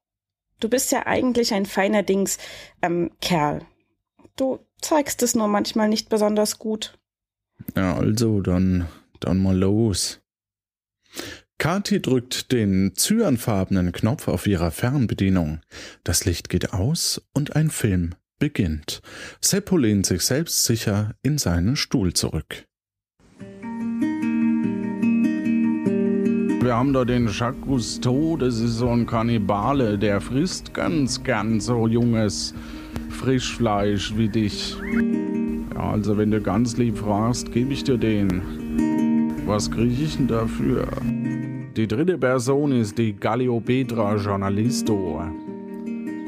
[0.59, 2.37] Du bist ja eigentlich ein feiner Dings,
[2.81, 3.61] ähm, Kerl.
[4.35, 6.97] Du zeigst es nur manchmal nicht besonders gut.
[7.75, 8.87] Ja, also, dann,
[9.19, 10.21] dann mal los.
[11.57, 15.59] Kathi drückt den cyanfarbenen Knopf auf ihrer Fernbedienung.
[16.05, 19.01] Das Licht geht aus und ein Film beginnt.
[19.41, 22.68] Seppo lehnt sich selbstsicher in seinen Stuhl zurück.
[26.69, 31.59] Wir haben da den Jacques Cousteau, das ist so ein Kannibale, der frisst ganz gern
[31.59, 32.53] so junges
[33.09, 34.77] Frischfleisch wie dich.
[35.73, 38.43] Ja, also wenn du ganz lieb fragst, gebe ich dir den.
[39.47, 40.87] Was kriege ich denn dafür?
[41.75, 45.23] Die dritte Person ist die Galliopetra Journalisto.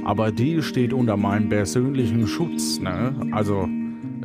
[0.05, 3.13] Aber die steht unter meinem persönlichen Schutz, ne?
[3.31, 3.69] Also,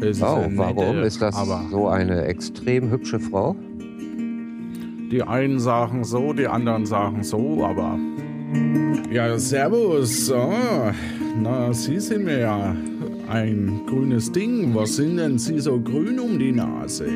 [0.00, 1.36] es oh, ist nette, warum ist das
[1.70, 3.54] so eine extrem hübsche Frau?
[5.10, 7.98] Die einen sagen so, die anderen sagen so, aber.
[9.10, 10.30] Ja, Servus.
[10.32, 10.52] Oh.
[11.40, 12.76] Na, Sie sind mir ja
[13.28, 14.74] ein grünes Ding.
[14.74, 17.06] Was sind denn Sie so grün um die Nase?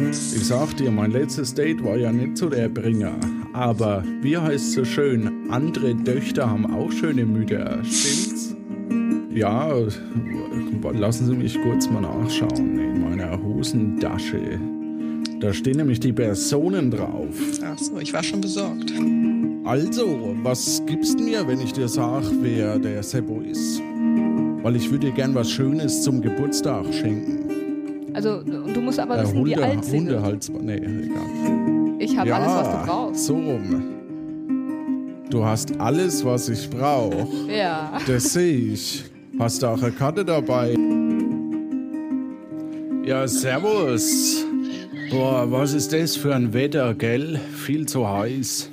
[0.00, 3.14] Ich sag dir, mein letztes Date war ja nicht so der Bringer.
[3.52, 8.54] Aber wie heißt so schön, andere Töchter haben auch schöne Mütter, stimmt's?
[9.32, 9.72] Ja,
[10.92, 14.60] lassen Sie mich kurz mal nachschauen in meiner Hosentasche.
[15.40, 17.34] Da stehen nämlich die Personen drauf.
[17.64, 18.92] Ach so, ich war schon besorgt.
[19.64, 23.80] Also, was gibst du mir, wenn ich dir sag, wer der Seppo ist?
[24.62, 28.12] weil ich würde dir gern was Schönes zum Geburtstag schenken.
[28.14, 31.96] Also, du musst aber äh, wissen, Hunde, wie alt sie Hundehals, nee, egal.
[31.98, 33.24] Ich habe ja, alles, was du brauchst.
[33.24, 33.82] so rum.
[35.30, 37.26] Du hast alles, was ich brauche.
[37.50, 37.98] Ja.
[38.06, 39.04] Das sehe ich.
[39.38, 40.74] Hast du auch eine Karte dabei?
[43.04, 44.44] Ja, servus.
[45.10, 47.40] Boah, was ist das für ein Wetter, gell?
[47.54, 48.68] Viel zu heiß.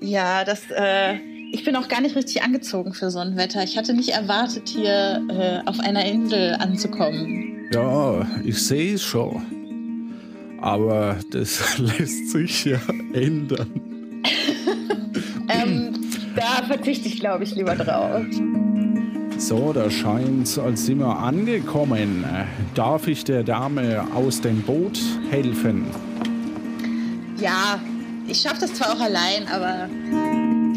[0.00, 1.14] Ja, das, äh,
[1.52, 3.62] ich bin auch gar nicht richtig angezogen für so ein Wetter.
[3.62, 7.68] Ich hatte nicht erwartet, hier äh, auf einer Insel anzukommen.
[7.72, 9.42] Ja, ich sehe es schon.
[10.60, 12.80] Aber das lässt sich ja
[13.12, 13.70] ändern.
[15.48, 15.92] ähm,
[16.34, 18.24] da verzichte ich, glaube ich, lieber drauf.
[19.40, 22.26] So, da scheint als sind wir angekommen.
[22.74, 25.00] Darf ich der Dame aus dem Boot
[25.30, 25.86] helfen?
[27.38, 27.80] Ja,
[28.28, 29.88] ich schaffe das zwar auch allein, aber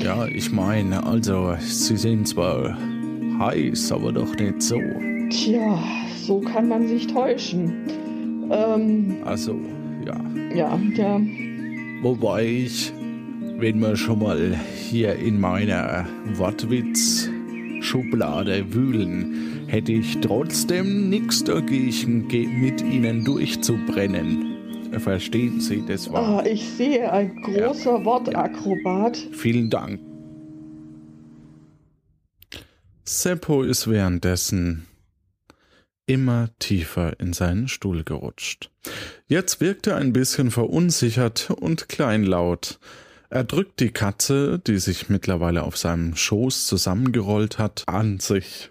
[0.02, 2.78] ja, ich meine, also, sie sind zwar
[3.38, 4.80] heiß, aber doch nicht so.
[5.30, 5.78] Tja,
[6.26, 7.74] so kann man sich täuschen.
[8.50, 9.60] Ähm, also,
[10.06, 10.16] ja.
[10.56, 11.20] Ja, ja.
[12.02, 12.94] Wobei ich,
[13.58, 14.58] wenn wir schon mal
[14.90, 16.06] hier in meiner
[17.84, 22.28] Wortwitz-Schublade wühlen, hätte ich trotzdem nichts dagegen,
[22.62, 24.50] mit Ihnen durchzubrennen.
[25.00, 26.40] Verstehen Sie, das war.
[26.40, 28.06] Ah, ich sehe, ein großer ja.
[28.06, 29.18] Wortakrobat.
[29.32, 30.00] Vielen Dank.
[33.04, 34.86] Seppo ist währenddessen
[36.06, 38.70] immer tiefer in seinen Stuhl gerutscht.
[39.28, 42.80] Jetzt wirkt er ein bisschen verunsichert und kleinlaut.
[43.34, 48.70] Er drückt die Katze, die sich mittlerweile auf seinem Schoß zusammengerollt hat, an sich.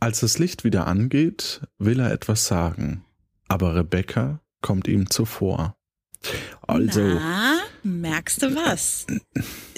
[0.00, 3.06] Als das Licht wieder angeht, will er etwas sagen,
[3.48, 5.74] aber Rebecca kommt ihm zuvor.
[6.60, 7.00] Also.
[7.00, 9.06] Na, merkst du was?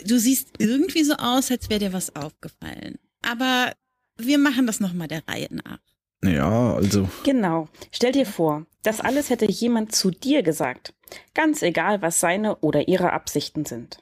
[0.05, 2.99] Du siehst irgendwie so aus, als wäre dir was aufgefallen.
[3.23, 3.73] Aber
[4.17, 5.79] wir machen das nochmal der Reihe nach.
[6.24, 7.08] Ja, also.
[7.24, 7.68] Genau.
[7.90, 10.94] Stell dir vor, das alles hätte jemand zu dir gesagt.
[11.34, 13.98] Ganz egal, was seine oder ihre Absichten sind.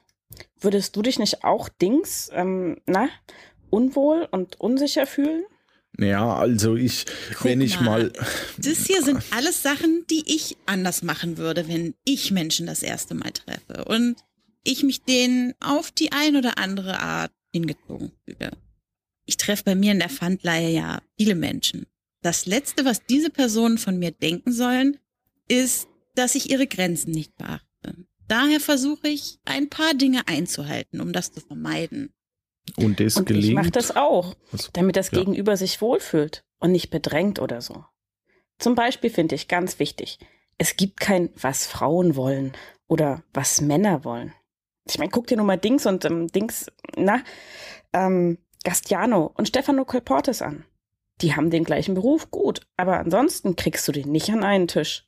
[0.59, 3.09] Würdest du dich nicht auch Dings, ähm, na,
[3.69, 5.43] unwohl und unsicher fühlen?
[5.99, 7.05] Ja, also ich,
[7.35, 8.13] Guck wenn ich mal, mal.
[8.57, 13.13] Das hier sind alles Sachen, die ich anders machen würde, wenn ich Menschen das erste
[13.13, 14.15] Mal treffe und
[14.63, 18.51] ich mich denen auf die ein oder andere Art hingezogen fühle.
[19.25, 21.85] Ich treffe bei mir in der Pfandleihe ja viele Menschen.
[22.23, 24.97] Das Letzte, was diese Personen von mir denken sollen,
[25.47, 28.05] ist, dass ich ihre Grenzen nicht beachte.
[28.27, 32.13] Daher versuche ich, ein paar Dinge einzuhalten, um das zu vermeiden.
[32.77, 33.45] Und, das und gelingt.
[33.45, 34.35] ich mache das auch,
[34.71, 35.19] damit das ja.
[35.19, 37.83] Gegenüber sich wohlfühlt und nicht bedrängt oder so.
[38.57, 40.19] Zum Beispiel finde ich ganz wichtig,
[40.57, 42.53] es gibt kein, was Frauen wollen
[42.87, 44.33] oder was Männer wollen.
[44.87, 47.21] Ich meine, guck dir nur mal Dings und ähm, Dings, na,
[47.91, 50.63] ähm, Gastiano und Stefano Colportes an.
[51.21, 55.05] Die haben den gleichen Beruf, gut, aber ansonsten kriegst du den nicht an einen Tisch.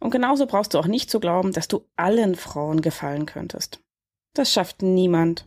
[0.00, 3.80] Und genauso brauchst du auch nicht zu glauben, dass du allen Frauen gefallen könntest.
[4.32, 5.44] Das schafft niemand.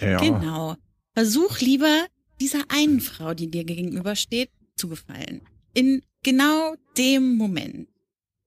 [0.00, 0.18] Ja.
[0.18, 0.76] Genau.
[1.14, 2.06] Versuch lieber
[2.40, 5.42] dieser einen Frau, die dir gegenübersteht, zu gefallen.
[5.72, 7.88] In genau dem Moment.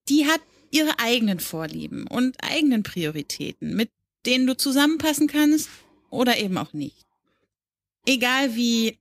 [0.09, 3.89] Die hat ihre eigenen Vorlieben und eigenen Prioritäten, mit
[4.25, 5.69] denen du zusammenpassen kannst
[6.09, 7.05] oder eben auch nicht.
[8.05, 8.99] Egal wie,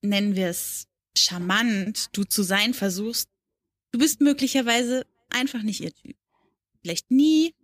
[0.00, 3.28] nennen wir es, charmant du zu sein versuchst,
[3.92, 6.16] du bist möglicherweise einfach nicht ihr Typ.
[6.82, 7.54] Vielleicht nie,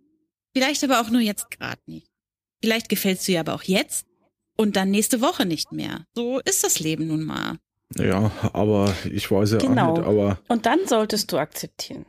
[0.53, 2.07] vielleicht aber auch nur jetzt gerade nicht.
[2.61, 4.05] Vielleicht gefällst du ihr aber auch jetzt
[4.57, 6.05] und dann nächste Woche nicht mehr.
[6.13, 7.57] So ist das Leben nun mal.
[7.97, 9.93] Ja, aber ich weiß ja genau.
[9.93, 10.39] auch nicht, aber.
[10.47, 12.05] Und dann solltest du akzeptieren,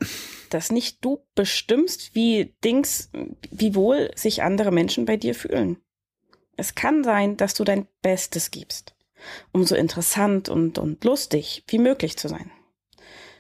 [0.51, 3.11] dass nicht du bestimmst, wie Dings,
[3.51, 5.79] wie wohl sich andere Menschen bei dir fühlen.
[6.57, 8.95] Es kann sein, dass du dein Bestes gibst,
[9.53, 12.51] um so interessant und, und lustig wie möglich zu sein.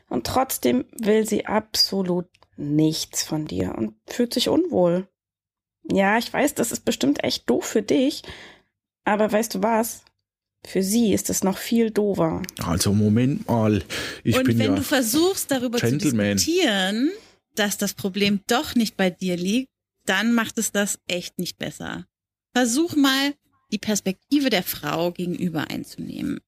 [0.08, 5.08] Und trotzdem will sie absolut nichts von dir und fühlt sich unwohl.
[5.90, 8.22] Ja, ich weiß, das ist bestimmt echt doof für dich,
[9.04, 10.02] aber weißt du was?
[10.66, 12.42] Für sie ist es noch viel doofer.
[12.62, 13.82] Also Moment mal,
[14.24, 16.36] ich und bin wenn ja du versuchst darüber Gentleman.
[16.36, 17.10] zu diskutieren,
[17.54, 19.68] dass das Problem doch nicht bei dir liegt,
[20.04, 22.04] dann macht es das echt nicht besser.
[22.54, 23.32] Versuch mal,
[23.72, 26.40] die Perspektive der Frau gegenüber einzunehmen.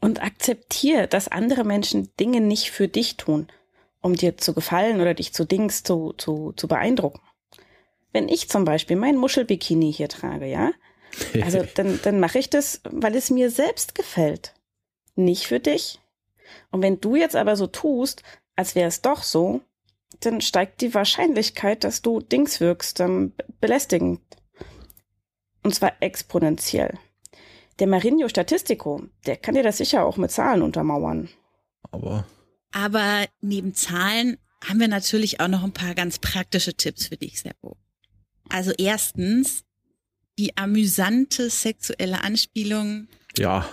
[0.00, 3.48] Und akzeptier, dass andere Menschen Dinge nicht für dich tun,
[4.00, 7.20] um dir zu gefallen oder dich zu Dings zu, zu, zu beeindrucken.
[8.12, 10.72] Wenn ich zum Beispiel mein Muschelbikini hier trage, ja,
[11.42, 14.54] also dann, dann mache ich das, weil es mir selbst gefällt.
[15.16, 16.00] Nicht für dich.
[16.70, 18.22] Und wenn du jetzt aber so tust,
[18.56, 19.60] als wäre es doch so,
[20.20, 24.20] dann steigt die Wahrscheinlichkeit, dass du Dings wirkst, ähm, belästigend.
[25.62, 26.98] Und zwar exponentiell.
[27.78, 31.28] Der Marinho Statistico, der kann dir das sicher auch mit Zahlen untermauern.
[31.90, 32.26] Aber.
[32.72, 37.40] Aber neben Zahlen haben wir natürlich auch noch ein paar ganz praktische Tipps für dich,
[37.40, 37.76] Seppo.
[38.48, 39.64] Also erstens,
[40.38, 43.08] die amüsante sexuelle Anspielung.
[43.36, 43.68] Ja.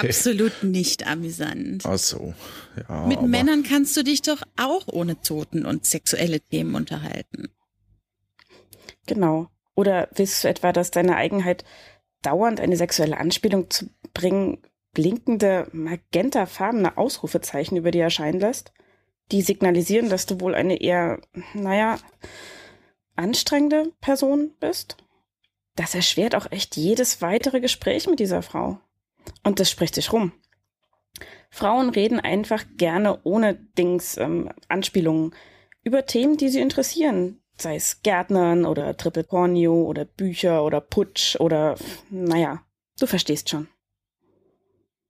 [0.00, 1.84] Absolut nicht amüsant.
[1.84, 2.34] Ach so.
[2.88, 7.48] Ja, Mit Männern kannst du dich doch auch ohne Toten und sexuelle Themen unterhalten.
[9.06, 9.48] Genau.
[9.74, 11.64] Oder willst du etwa, dass deine Eigenheit
[12.22, 14.58] dauernd eine sexuelle Anspielung zu bringen,
[14.92, 18.72] blinkende, magentafarbene Ausrufezeichen über dir erscheinen lässt,
[19.32, 21.20] die signalisieren, dass du wohl eine eher,
[21.54, 21.98] naja,
[23.16, 24.96] anstrengende Person bist?
[25.76, 28.78] Das erschwert auch echt jedes weitere Gespräch mit dieser Frau.
[29.42, 30.32] Und das spricht sich rum.
[31.50, 35.34] Frauen reden einfach gerne ohne Dings, ähm, Anspielungen
[35.82, 41.36] über Themen, die sie interessieren, sei es Gärtnern oder Triple Pornio oder Bücher oder Putsch
[41.36, 41.76] oder
[42.10, 42.62] naja,
[42.98, 43.68] du verstehst schon.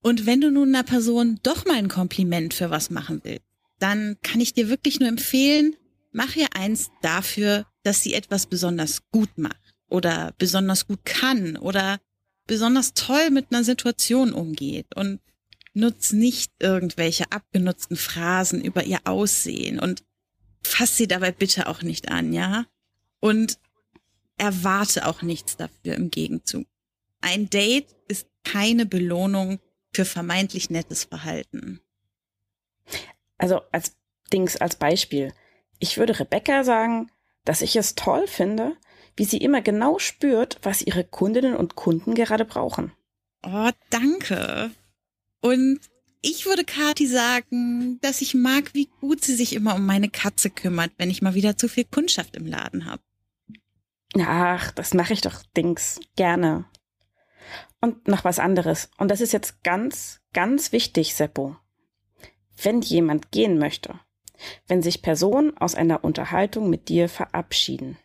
[0.03, 3.47] Und wenn du nun einer Person doch mal ein Kompliment für was machen willst,
[3.79, 5.77] dann kann ich dir wirklich nur empfehlen,
[6.13, 11.99] mach ihr eins dafür, dass sie etwas besonders gut macht oder besonders gut kann oder
[12.47, 14.95] besonders toll mit einer Situation umgeht.
[14.95, 15.21] Und
[15.73, 20.05] Nutz nicht irgendwelche abgenutzten Phrasen über ihr Aussehen und
[20.67, 22.67] fass sie dabei bitte auch nicht an, ja?
[23.21, 23.59] Und
[24.37, 26.67] erwarte auch nichts dafür im Gegenzug.
[27.21, 29.61] Ein Date ist keine Belohnung
[29.93, 31.81] für vermeintlich nettes Verhalten.
[33.39, 33.97] Also als
[34.33, 35.33] Dings, als Beispiel.
[35.79, 37.11] Ich würde Rebecca sagen,
[37.45, 38.77] dass ich es toll finde,
[39.17, 42.93] wie sie immer genau spürt, was ihre Kundinnen und Kunden gerade brauchen.
[43.47, 44.71] Oh, danke.
[45.41, 45.81] Und
[46.25, 50.49] ich würde Kati sagen, dass ich mag, wie gut sie sich immer um meine Katze
[50.49, 53.03] kümmert, wenn ich mal wieder zu viel Kundschaft im Laden habe.
[54.19, 56.65] Ach, das mache ich doch Dings gerne.
[57.83, 58.89] Und noch was anderes.
[58.97, 61.57] Und das ist jetzt ganz, ganz wichtig, Seppo.
[62.57, 64.01] Wenn jemand gehen möchte,
[64.67, 67.99] wenn sich Personen aus einer Unterhaltung mit dir verabschieden.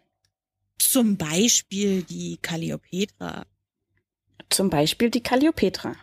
[0.77, 3.45] Zum Beispiel die Calliopetra.
[4.49, 5.95] Zum Beispiel die Calliopetra.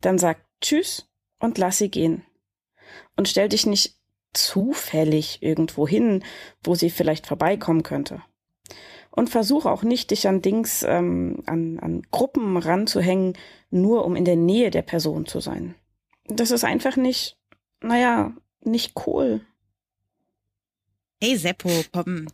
[0.00, 1.09] Dann sag Tschüss
[1.40, 2.22] und lass sie gehen.
[3.16, 3.96] Und stell dich nicht
[4.32, 6.22] zufällig irgendwo hin,
[6.62, 8.22] wo sie vielleicht vorbeikommen könnte.
[9.10, 13.36] Und versuch auch nicht, dich an Dings, ähm, an, an Gruppen ranzuhängen,
[13.70, 15.74] nur um in der Nähe der Person zu sein.
[16.28, 17.36] Das ist einfach nicht,
[17.80, 19.40] naja, nicht cool.
[21.20, 22.28] Hey Seppo, komm,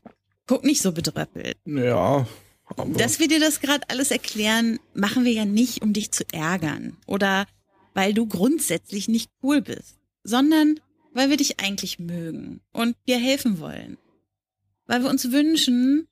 [0.47, 1.57] guck nicht so bedröppelt.
[1.65, 2.27] Ja.
[2.67, 6.25] Aber Dass wir dir das gerade alles erklären, machen wir ja nicht, um dich zu
[6.33, 7.47] ärgern oder
[7.97, 10.79] weil du grundsätzlich nicht cool bist, sondern
[11.15, 13.97] weil wir dich eigentlich mögen und dir helfen wollen.
[14.85, 16.07] Weil wir uns wünschen,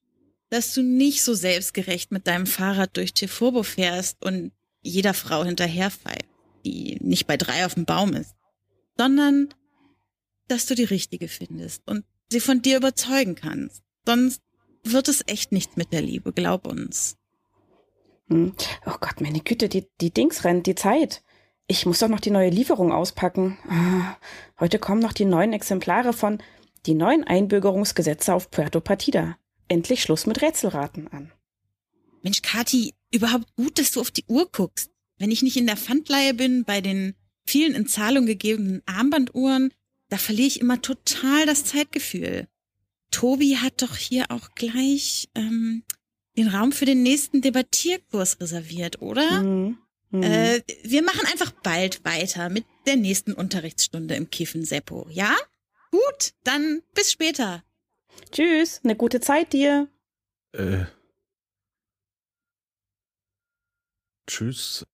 [0.49, 6.24] dass du nicht so selbstgerecht mit deinem Fahrrad durch Tifurbo fährst und jeder Frau hinterherpfeift,
[6.64, 8.35] die nicht bei drei auf dem Baum ist,
[8.97, 9.53] sondern
[10.49, 13.82] dass du die richtige findest und sie von dir überzeugen kannst.
[14.07, 14.41] Sonst
[14.85, 17.18] wird es echt nichts mit der Liebe, glaub uns.
[18.30, 18.55] Hm.
[18.87, 21.22] Oh Gott, meine Güte, die, die Dings rennt, die Zeit.
[21.66, 23.56] Ich muss doch noch die neue Lieferung auspacken.
[23.68, 24.16] Ah,
[24.60, 26.38] heute kommen noch die neuen Exemplare von
[26.86, 29.38] die neuen Einbürgerungsgesetze auf Puerto Partida.
[29.68, 31.32] Endlich Schluss mit Rätselraten an.
[32.22, 34.90] Mensch, Kati, überhaupt gut, dass du auf die Uhr guckst.
[35.18, 37.14] Wenn ich nicht in der Pfandleihe bin bei den
[37.46, 39.72] vielen in Zahlung gegebenen Armbanduhren,
[40.10, 42.46] da verliere ich immer total das Zeitgefühl.
[43.10, 45.84] Tobi hat doch hier auch gleich ähm,
[46.36, 49.42] den Raum für den nächsten Debattierkurs reserviert, oder?
[49.42, 49.78] Mhm.
[50.14, 50.22] Mhm.
[50.22, 55.34] Äh, wir machen einfach bald weiter mit der nächsten Unterrichtsstunde im Kiffen Seppo, ja?
[55.90, 57.64] Gut, dann bis später.
[58.30, 59.88] Tschüss, eine gute Zeit dir.
[60.52, 60.84] Äh.
[64.28, 64.86] Tschüss.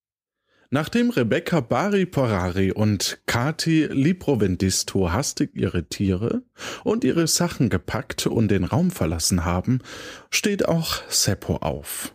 [0.71, 6.45] Nachdem Rebecca Bari Porari und Kati Liprovendisto hastig ihre Tiere
[6.83, 9.81] und ihre Sachen gepackt und den Raum verlassen haben,
[10.31, 12.15] steht auch Seppo auf.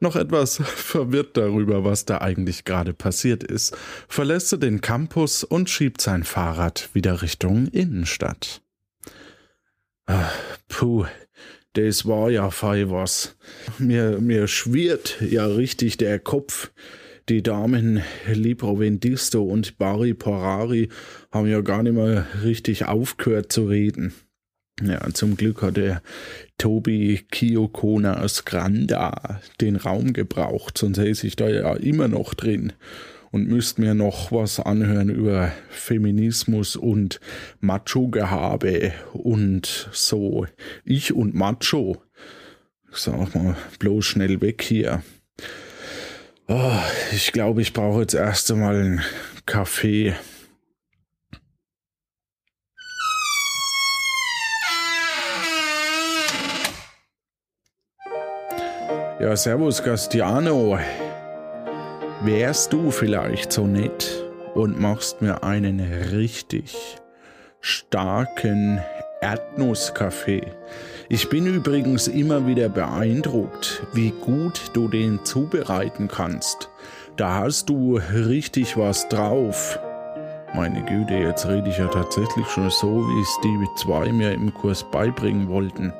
[0.00, 3.76] Noch etwas verwirrt darüber, was da eigentlich gerade passiert ist,
[4.08, 8.62] verlässt er den Campus und schiebt sein Fahrrad wieder Richtung Innenstadt.
[10.06, 10.30] Ah,
[10.68, 11.06] puh,
[11.74, 13.36] das war ja fei was.
[13.78, 16.70] Mir, mir schwirrt ja richtig der Kopf.
[17.28, 20.88] Die Damen Libro Vendisto und Bari Porari
[21.30, 24.12] haben ja gar nicht mehr richtig aufgehört zu reden.
[24.80, 26.02] Ja, zum Glück hat der
[26.58, 32.72] Tobi Kiyokona aus Granda den Raum gebraucht, sonst säße ich da ja immer noch drin
[33.32, 37.18] und müsste mir noch was anhören über Feminismus und
[37.60, 40.46] Macho-Gehabe und so.
[40.84, 42.02] Ich und Macho.
[42.92, 45.02] Sag mal, bloß schnell weg hier.
[46.46, 46.78] Oh,
[47.10, 49.00] ich glaube, ich brauche jetzt erst einmal einen
[49.46, 50.14] Kaffee.
[59.22, 60.76] Ja, servus, Gastiano.
[62.24, 64.20] Wärst du vielleicht so nett
[64.56, 65.78] und machst mir einen
[66.10, 66.98] richtig
[67.60, 68.80] starken
[69.20, 70.42] Erdnusskaffee?
[71.08, 76.68] Ich bin übrigens immer wieder beeindruckt, wie gut du den zubereiten kannst.
[77.16, 79.78] Da hast du richtig was drauf.
[80.52, 84.52] Meine Güte, jetzt rede ich ja tatsächlich schon so, wie es die zwei mir im
[84.52, 85.92] Kurs beibringen wollten.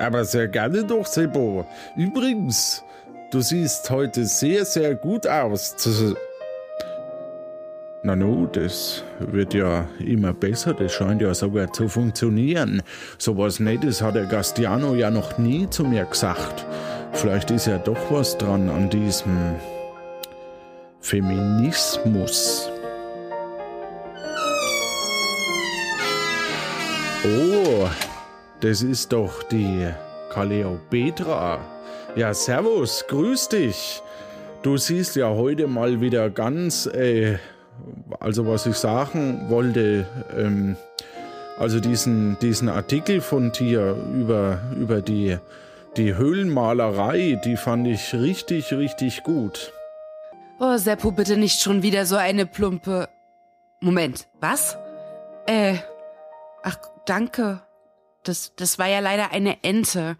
[0.00, 1.66] Aber sehr gerne doch, Sebo.
[1.94, 2.82] Übrigens,
[3.30, 5.76] du siehst heute sehr, sehr gut aus.
[8.02, 12.82] Na nu, das wird ja immer besser, das scheint ja sogar zu funktionieren.
[13.18, 16.64] So was Nettes hat der Gastiano ja noch nie zu mir gesagt.
[17.12, 19.56] Vielleicht ist ja doch was dran an diesem
[21.00, 22.70] Feminismus.
[28.60, 29.88] Das ist doch die
[30.30, 31.58] Kaleopetra.
[32.16, 34.02] Ja, servus, grüß dich.
[34.62, 37.38] Du siehst ja heute mal wieder ganz, äh,
[38.18, 40.06] also was ich sagen wollte,
[40.36, 40.76] ähm,
[41.58, 45.38] also diesen, diesen Artikel von dir über, über die,
[45.96, 49.72] die Höhlenmalerei, die fand ich richtig, richtig gut.
[50.58, 53.08] Oh, Seppo, bitte nicht schon wieder so eine plumpe.
[53.80, 54.76] Moment, was?
[55.46, 55.76] Äh,
[56.62, 57.60] ach, danke.
[58.24, 60.16] Das, das war ja leider eine Ente.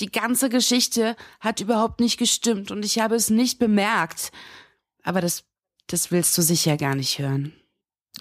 [0.00, 4.32] Die ganze Geschichte hat überhaupt nicht gestimmt und ich habe es nicht bemerkt.
[5.02, 5.44] Aber das,
[5.86, 7.52] das willst du sicher gar nicht hören.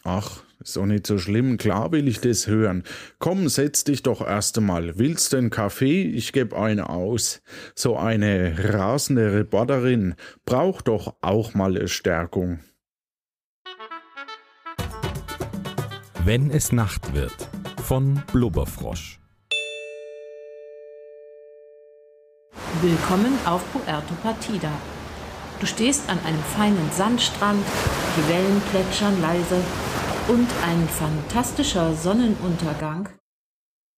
[0.04, 1.58] Ach, ist doch nicht so schlimm.
[1.58, 2.84] Klar will ich das hören.
[3.20, 4.98] Komm, setz dich doch erst einmal.
[4.98, 6.04] Willst du einen Kaffee?
[6.04, 7.42] Ich geb einen aus.
[7.76, 10.16] So eine rasende Reporterin
[10.46, 12.60] braucht doch auch mal eine Stärkung.
[16.24, 17.50] Wenn es Nacht wird
[17.84, 19.21] von Blubberfrosch.
[22.82, 24.72] Willkommen auf Puerto Partida.
[25.60, 27.64] Du stehst an einem feinen Sandstrand,
[28.18, 29.64] die Wellen plätschern leise
[30.28, 33.10] und ein fantastischer Sonnenuntergang.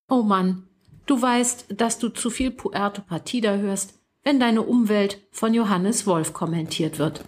[0.09, 0.67] Oh Mann,
[1.05, 6.33] du weißt, dass du zu viel Puerto Partida hörst, wenn deine Umwelt von Johannes Wolf
[6.33, 7.23] kommentiert wird.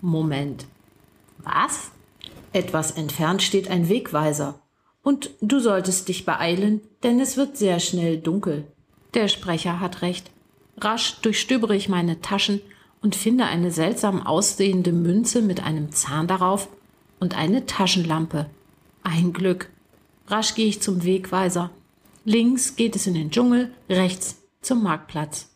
[0.00, 0.66] Moment.
[1.38, 1.92] Was?
[2.52, 4.58] Etwas entfernt steht ein Wegweiser.
[5.04, 8.66] Und du solltest dich beeilen, denn es wird sehr schnell dunkel.
[9.14, 10.32] Der Sprecher hat recht.
[10.80, 12.60] Rasch durchstöbere ich meine Taschen
[13.00, 16.68] und finde eine seltsam aussehende Münze mit einem Zahn darauf
[17.20, 18.46] und eine Taschenlampe.
[19.02, 19.70] Ein Glück.
[20.26, 21.70] Rasch gehe ich zum Wegweiser.
[22.24, 25.50] Links geht es in den Dschungel, rechts zum Marktplatz.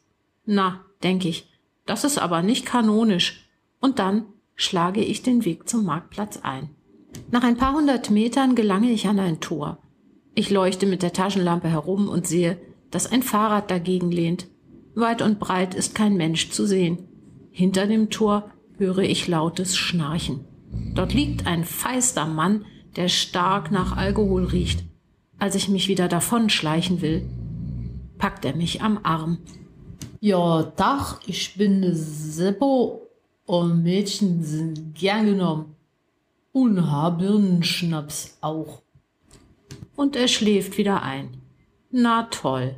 [0.46, 1.48] Na, denke ich,
[1.86, 3.48] das ist aber nicht kanonisch.
[3.80, 6.70] Und dann schlage ich den Weg zum Marktplatz ein.
[7.30, 9.78] Nach ein paar hundert Metern gelange ich an ein Tor.
[10.34, 12.58] Ich leuchte mit der Taschenlampe herum und sehe,
[12.90, 14.46] dass ein Fahrrad dagegen lehnt.
[14.94, 17.08] Weit und breit ist kein Mensch zu sehen.
[17.50, 20.44] Hinter dem Tor höre ich lautes Schnarchen.
[20.94, 22.64] Dort liegt ein feister Mann,
[22.96, 24.84] der stark nach Alkohol riecht.
[25.38, 27.28] Als ich mich wieder davonschleichen will,
[28.18, 29.38] packt er mich am Arm.
[30.20, 33.08] Ja, Dach, ich bin Seppo
[33.46, 35.74] und Mädchen sind gern genommen.
[36.52, 38.82] Und Haarbirnenschnaps auch.
[39.96, 41.38] Und er schläft wieder ein.
[41.90, 42.76] Na toll.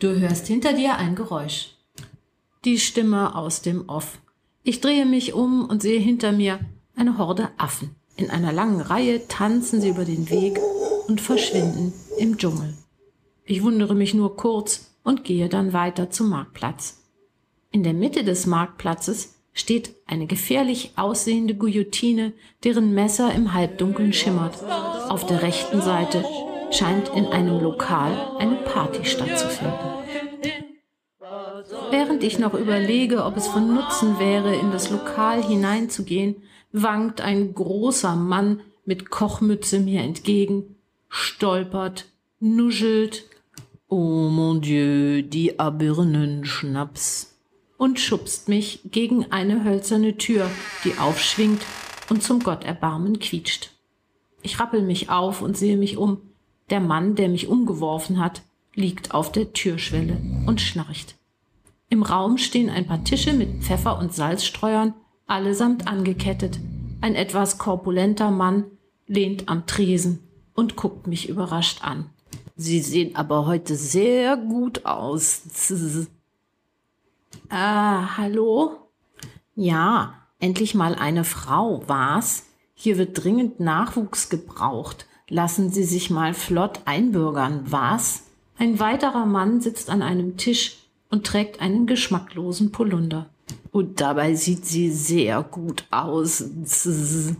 [0.00, 1.74] Du hörst hinter dir ein Geräusch.
[2.64, 4.18] Die Stimme aus dem Off.
[4.62, 6.58] Ich drehe mich um und sehe hinter mir
[6.96, 7.94] eine Horde Affen.
[8.16, 10.58] In einer langen Reihe tanzen sie über den Weg
[11.06, 12.72] und verschwinden im Dschungel.
[13.44, 17.02] Ich wundere mich nur kurz und gehe dann weiter zum Marktplatz.
[17.70, 22.32] In der Mitte des Marktplatzes steht eine gefährlich aussehende Guillotine,
[22.64, 24.64] deren Messer im Halbdunkeln schimmert.
[25.10, 26.24] Auf der rechten Seite
[26.70, 29.74] scheint in einem Lokal eine Party stattzufinden.
[31.90, 36.42] Während ich noch überlege, ob es von Nutzen wäre, in das Lokal hineinzugehen,
[36.72, 40.76] wankt ein großer Mann mit Kochmütze mir entgegen,
[41.08, 42.06] stolpert,
[42.38, 43.24] nuschelt,
[43.88, 47.36] oh mon Dieu, die Abirnenschnaps,
[47.76, 50.50] und schubst mich gegen eine hölzerne Tür,
[50.84, 51.62] die aufschwingt
[52.08, 53.70] und zum Gotterbarmen quietscht.
[54.42, 56.29] Ich rappel mich auf und sehe mich um.
[56.70, 58.42] Der Mann, der mich umgeworfen hat,
[58.74, 60.16] liegt auf der Türschwelle
[60.46, 61.16] und schnarcht.
[61.88, 64.94] Im Raum stehen ein paar Tische mit Pfeffer- und Salzstreuern,
[65.26, 66.60] allesamt angekettet.
[67.00, 68.64] Ein etwas korpulenter Mann
[69.08, 70.20] lehnt am Tresen
[70.54, 72.06] und guckt mich überrascht an.
[72.56, 75.42] Sie sehen aber heute sehr gut aus.
[77.48, 78.76] Ah, hallo?
[79.56, 82.44] Ja, endlich mal eine Frau, was?
[82.74, 85.06] Hier wird dringend Nachwuchs gebraucht.
[85.30, 88.24] Lassen Sie sich mal flott einbürgern, was?
[88.58, 90.76] Ein weiterer Mann sitzt an einem Tisch
[91.08, 93.30] und trägt einen geschmacklosen Polunder.
[93.70, 96.44] Und dabei sieht sie sehr gut aus.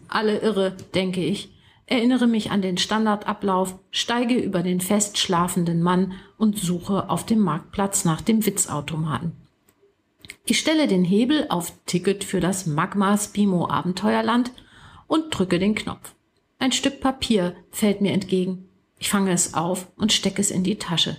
[0.09, 1.53] Alle irre, denke ich.
[1.86, 7.41] Erinnere mich an den Standardablauf, steige über den fest schlafenden Mann und suche auf dem
[7.41, 9.32] Marktplatz nach dem Witzautomaten.
[10.47, 14.53] Ich stelle den Hebel auf Ticket für das Magma Spimo Abenteuerland
[15.09, 16.14] und drücke den Knopf.
[16.61, 18.69] Ein Stück Papier fällt mir entgegen.
[18.99, 21.17] Ich fange es auf und stecke es in die Tasche.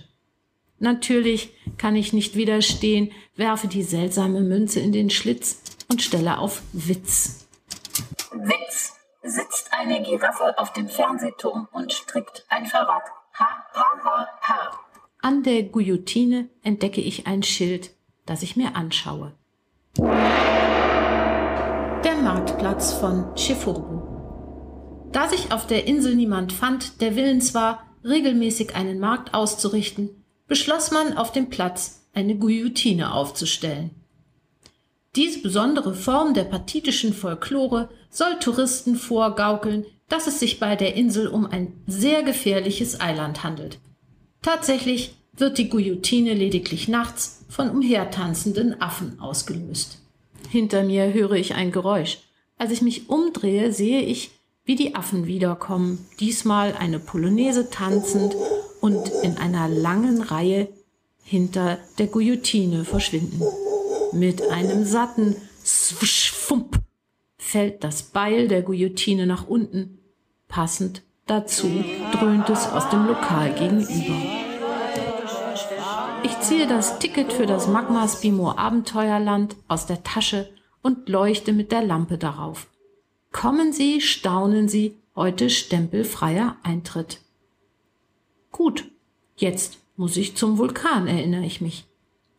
[0.78, 6.62] Natürlich kann ich nicht widerstehen, werfe die seltsame Münze in den Schlitz und stelle auf
[6.72, 7.48] Witz.
[8.32, 8.94] Witz.
[9.24, 13.04] Sitzt eine Giraffe auf dem Fernsehturm und strickt ein Fahrrad.
[13.38, 14.80] Ha, ha, ha, ha.
[15.20, 17.90] An der Guillotine entdecke ich ein Schild,
[18.26, 19.32] das ich mir anschaue.
[22.04, 24.01] Der Marktplatz von Chifurbu.
[25.12, 30.10] Da sich auf der Insel niemand fand, der willens war, regelmäßig einen Markt auszurichten,
[30.48, 33.90] beschloss man auf dem Platz eine Guillotine aufzustellen.
[35.14, 41.28] Diese besondere Form der pathitischen Folklore soll Touristen vorgaukeln, dass es sich bei der Insel
[41.28, 43.78] um ein sehr gefährliches Eiland handelt.
[44.40, 49.98] Tatsächlich wird die Guillotine lediglich nachts von umhertanzenden Affen ausgelöst.
[50.50, 52.18] Hinter mir höre ich ein Geräusch.
[52.58, 54.30] Als ich mich umdrehe, sehe ich,
[54.64, 58.36] wie die Affen wiederkommen, diesmal eine Polonaise tanzend
[58.80, 60.68] und in einer langen Reihe
[61.22, 63.42] hinter der Guillotine verschwinden.
[64.12, 66.78] Mit einem satten Swuschfump
[67.38, 69.98] fällt das Beil der Guillotine nach unten.
[70.48, 71.68] Passend dazu
[72.12, 74.16] dröhnt es aus dem Lokal gegenüber.
[76.24, 80.50] Ich ziehe das Ticket für das Magma Spimo Abenteuerland aus der Tasche
[80.82, 82.68] und leuchte mit der Lampe darauf.
[83.32, 87.20] Kommen Sie, staunen Sie, heute stempelfreier Eintritt.
[88.52, 88.90] Gut,
[89.36, 91.86] jetzt muss ich zum Vulkan, erinnere ich mich.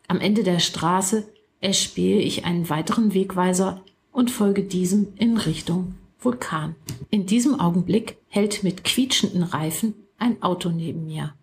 [0.06, 1.28] Am Ende der Straße
[1.60, 3.82] erspähe ich einen weiteren Wegweiser
[4.12, 6.76] und folge diesem in Richtung Vulkan.
[7.10, 11.34] In diesem Augenblick hält mit quietschenden Reifen ein Auto neben mir.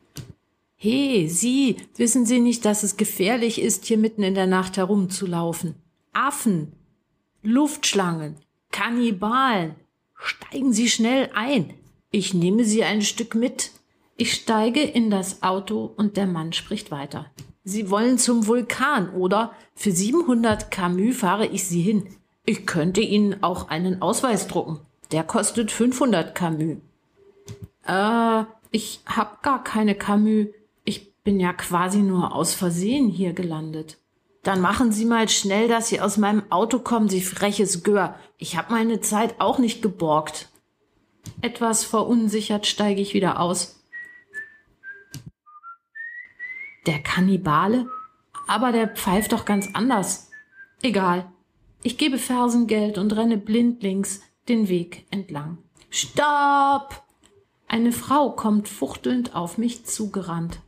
[0.75, 5.75] He, Sie, wissen Sie nicht, dass es gefährlich ist, hier mitten in der Nacht herumzulaufen?
[6.13, 6.71] Affen,
[7.43, 8.37] Luftschlangen,
[8.71, 9.75] Kannibalen.
[10.15, 11.73] Steigen Sie schnell ein.
[12.11, 13.71] Ich nehme Sie ein Stück mit.
[14.17, 17.31] Ich steige in das Auto und der Mann spricht weiter.
[17.63, 19.53] Sie wollen zum Vulkan, oder?
[19.75, 22.07] Für 700 Camus fahre ich Sie hin.
[22.45, 24.79] Ich könnte Ihnen auch einen Ausweis drucken.
[25.11, 26.77] Der kostet 500 Camus.
[27.85, 30.47] Äh, ich hab gar keine Camus.
[30.85, 33.97] Ich bin ja quasi nur aus Versehen hier gelandet.
[34.43, 38.15] Dann machen Sie mal schnell, dass Sie aus meinem Auto kommen, Sie freches Gör.
[38.37, 40.49] Ich hab meine Zeit auch nicht geborgt.
[41.41, 43.83] Etwas verunsichert steige ich wieder aus.
[46.87, 47.87] Der Kannibale?
[48.47, 50.29] Aber der pfeift doch ganz anders.
[50.81, 51.31] Egal.
[51.83, 55.59] Ich gebe Fersengeld und renne blindlings den Weg entlang.
[55.91, 57.03] Stopp!
[57.67, 60.59] Eine Frau kommt fuchtelnd auf mich zugerannt.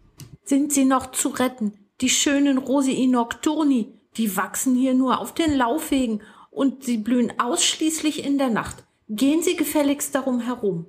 [0.43, 1.82] Sind Sie noch zu retten?
[2.01, 6.21] Die schönen Rosii nocturni, die wachsen hier nur auf den Laufwegen
[6.51, 8.83] und sie blühen ausschließlich in der Nacht.
[9.09, 10.85] Gehen Sie gefälligst darum herum.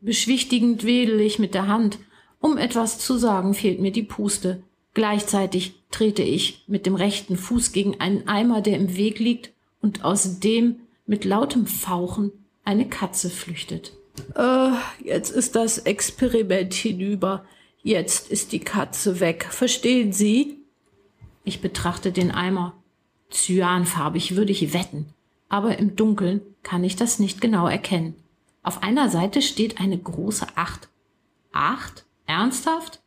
[0.00, 1.98] Beschwichtigend wedel ich mit der Hand.
[2.40, 4.62] Um etwas zu sagen, fehlt mir die Puste.
[4.94, 10.04] Gleichzeitig trete ich mit dem rechten Fuß gegen einen Eimer, der im Weg liegt und
[10.04, 12.32] aus dem mit lautem Fauchen
[12.64, 13.92] eine Katze flüchtet.
[14.34, 14.70] Äh,
[15.04, 17.44] jetzt ist das Experiment hinüber.
[17.82, 19.46] Jetzt ist die Katze weg.
[19.50, 20.58] Verstehen Sie?
[21.44, 22.74] Ich betrachte den Eimer.
[23.30, 25.06] Cyanfarbig würde ich wetten.
[25.48, 28.14] Aber im Dunkeln kann ich das nicht genau erkennen.
[28.62, 30.88] Auf einer Seite steht eine große Acht.
[31.52, 32.04] Acht?
[32.26, 33.00] Ernsthaft?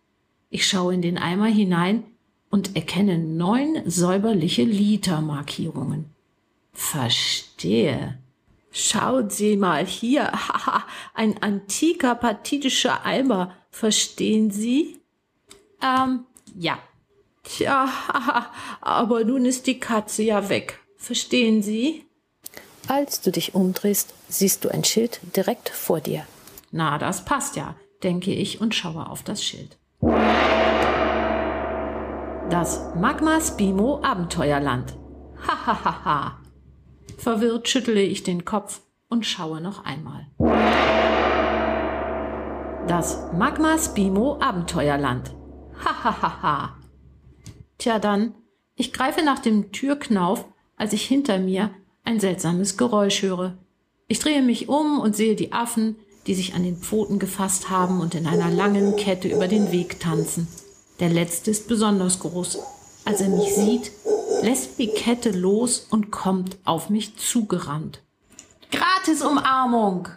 [0.50, 2.04] Ich schaue in den Eimer hinein
[2.50, 6.06] und erkenne neun säuberliche Litermarkierungen.
[6.74, 8.18] Verstehe.
[8.72, 15.00] Schaut Sie mal hier, haha, ein antiker patidischer Eimer Verstehen Sie?
[15.82, 16.78] Ähm, ja.
[17.44, 17.90] Tja,
[18.82, 20.80] aber nun ist die Katze ja weg.
[20.98, 22.06] Verstehen Sie?
[22.88, 26.26] Als du dich umdrehst, siehst du ein Schild direkt vor dir.
[26.72, 29.78] Na, das passt ja, denke ich und schaue auf das Schild.
[32.50, 34.98] Das Magma Spimo Abenteuerland.
[35.48, 36.40] Hahaha.
[37.18, 40.28] Verwirrt schüttle ich den Kopf und schaue noch einmal.
[42.88, 45.32] Das Magma Spimo Abenteuerland.
[45.86, 46.78] Hahaha.
[47.78, 48.34] Tja dann,
[48.76, 51.70] ich greife nach dem Türknauf, als ich hinter mir
[52.04, 53.58] ein seltsames Geräusch höre.
[54.08, 55.96] Ich drehe mich um und sehe die Affen,
[56.28, 60.00] die sich an den Pfoten gefasst haben und in einer langen Kette über den Weg
[60.00, 60.48] tanzen.
[61.00, 62.60] Der letzte ist besonders groß.
[63.06, 63.92] Als er mich sieht,
[64.42, 68.02] lässt die Kette los und kommt auf mich zugerannt.
[68.72, 70.08] Gratis Umarmung!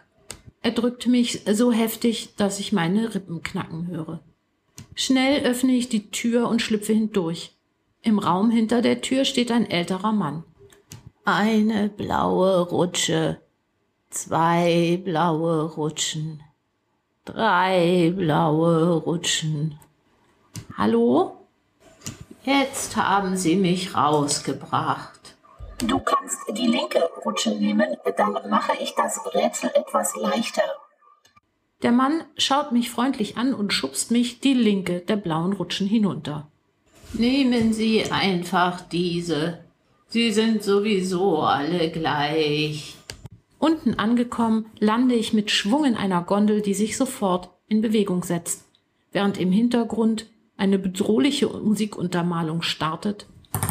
[0.64, 4.20] Er drückt mich so heftig, dass ich meine Rippen knacken höre.
[4.94, 7.54] Schnell öffne ich die Tür und schlüpfe hindurch.
[8.00, 10.42] Im Raum hinter der Tür steht ein älterer Mann.
[11.26, 13.42] Eine blaue Rutsche,
[14.08, 16.40] zwei blaue Rutschen,
[17.26, 19.78] drei blaue Rutschen.
[20.78, 21.46] Hallo?
[22.42, 25.23] Jetzt haben Sie mich rausgebracht.
[25.78, 30.62] Du kannst die linke Rutsche nehmen, dann mache ich das Rätsel etwas leichter.
[31.82, 36.48] Der Mann schaut mich freundlich an und schubst mich die linke der blauen Rutschen hinunter.
[37.12, 39.64] Nehmen Sie einfach diese.
[40.06, 42.96] Sie sind sowieso alle gleich.
[43.58, 48.64] Unten angekommen, lande ich mit Schwung in einer Gondel, die sich sofort in Bewegung setzt,
[49.12, 53.26] während im Hintergrund eine bedrohliche Musikuntermalung startet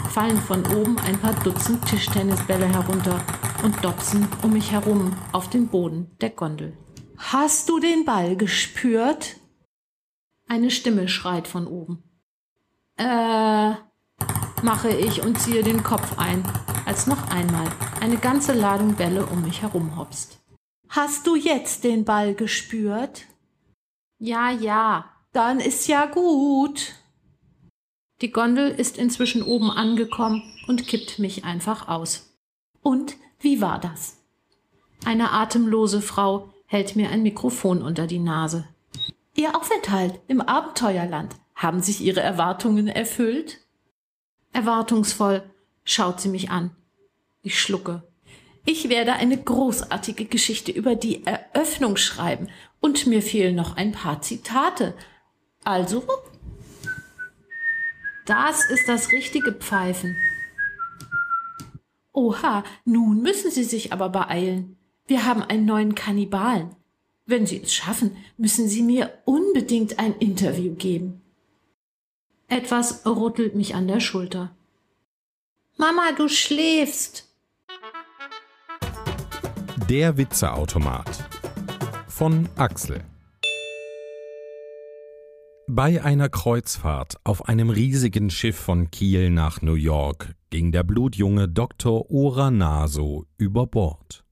[0.10, 3.20] fallen von oben ein paar Dutzend Tischtennisbälle herunter
[3.64, 6.78] und dotzen um mich herum auf den Boden der Gondel.
[7.18, 9.38] Hast du den Ball gespürt?
[10.48, 12.04] Eine Stimme schreit von oben.
[12.98, 13.74] Äh,
[14.62, 16.44] mache ich und ziehe den Kopf ein,
[16.86, 17.68] als noch einmal
[18.02, 20.40] eine ganze Ladung Bälle um mich herum hopst.
[20.90, 23.24] Hast du jetzt den Ball gespürt?
[24.20, 26.94] Ja, ja, dann ist ja gut.
[28.24, 32.34] Die Gondel ist inzwischen oben angekommen und kippt mich einfach aus.
[32.82, 34.24] Und wie war das?
[35.04, 38.66] Eine atemlose Frau hält mir ein Mikrofon unter die Nase.
[39.36, 43.60] Ihr Aufenthalt im Abenteuerland, haben sich Ihre Erwartungen erfüllt?
[44.54, 45.44] Erwartungsvoll
[45.84, 46.72] schaut sie mich an.
[47.42, 48.04] Ich schlucke.
[48.64, 52.48] Ich werde eine großartige Geschichte über die Eröffnung schreiben
[52.80, 54.94] und mir fehlen noch ein paar Zitate.
[55.66, 56.06] Also,
[58.26, 60.16] das ist das richtige Pfeifen.
[62.14, 64.78] Oha, nun müssen Sie sich aber beeilen.
[65.08, 66.76] Wir haben einen neuen Kannibalen.
[67.26, 71.22] Wenn Sie es schaffen, müssen Sie mir unbedingt ein Interview geben.
[72.48, 74.56] Etwas rüttelt mich an der Schulter.
[75.78, 77.30] Mama, du schläfst.
[79.90, 81.28] Der Witzeautomat
[82.08, 83.04] von Axel
[85.76, 91.50] Bei einer Kreuzfahrt auf einem riesigen Schiff von Kiel nach New York ging der blutjunge
[91.50, 92.12] Dr.
[92.12, 94.24] Ora Naso über Bord.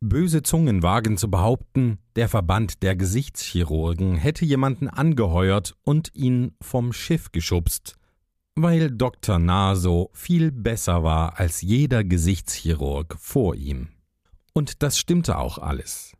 [0.00, 6.92] Böse Zungen wagen zu behaupten, der Verband der Gesichtschirurgen hätte jemanden angeheuert und ihn vom
[6.92, 7.94] Schiff geschubst,
[8.54, 9.38] weil Dr.
[9.38, 13.88] Naso viel besser war als jeder Gesichtschirurg vor ihm.
[14.52, 16.12] Und das stimmte auch alles.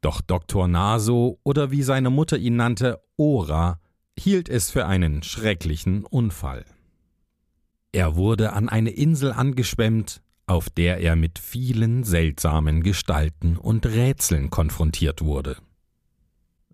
[0.00, 0.66] Doch Dr.
[0.68, 3.80] Naso oder wie seine Mutter ihn nannte, Ora,
[4.18, 6.64] hielt es für einen schrecklichen Unfall.
[7.92, 14.50] Er wurde an eine Insel angeschwemmt, auf der er mit vielen seltsamen Gestalten und Rätseln
[14.50, 15.56] konfrontiert wurde.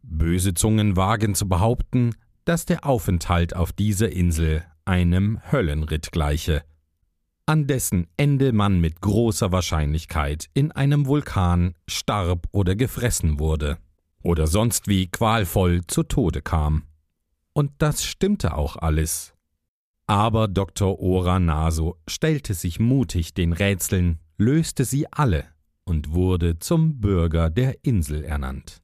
[0.02, 2.14] Böse Zungen wagen zu behaupten,
[2.44, 6.62] dass der Aufenthalt auf dieser Insel einem Höllenritt gleiche,
[7.46, 13.78] an dessen Ende man mit großer Wahrscheinlichkeit in einem Vulkan starb oder gefressen wurde
[14.22, 16.82] oder sonst wie qualvoll zu Tode kam.
[17.52, 19.32] Und das stimmte auch alles.
[20.08, 20.98] Aber Dr.
[20.98, 25.44] Ora Naso stellte sich mutig den Rätseln, löste sie alle
[25.84, 28.82] und wurde zum Bürger der Insel ernannt.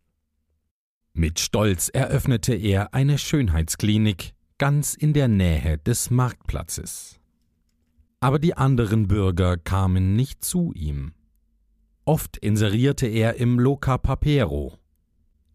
[1.13, 7.22] Mit Stolz eröffnete er eine Schönheitsklinik ganz in der Nähe des Marktplatzes.
[8.23, 11.13] Aber die anderen Bürger kamen nicht zu ihm.
[12.05, 14.79] Oft inserierte er im Loca Papero.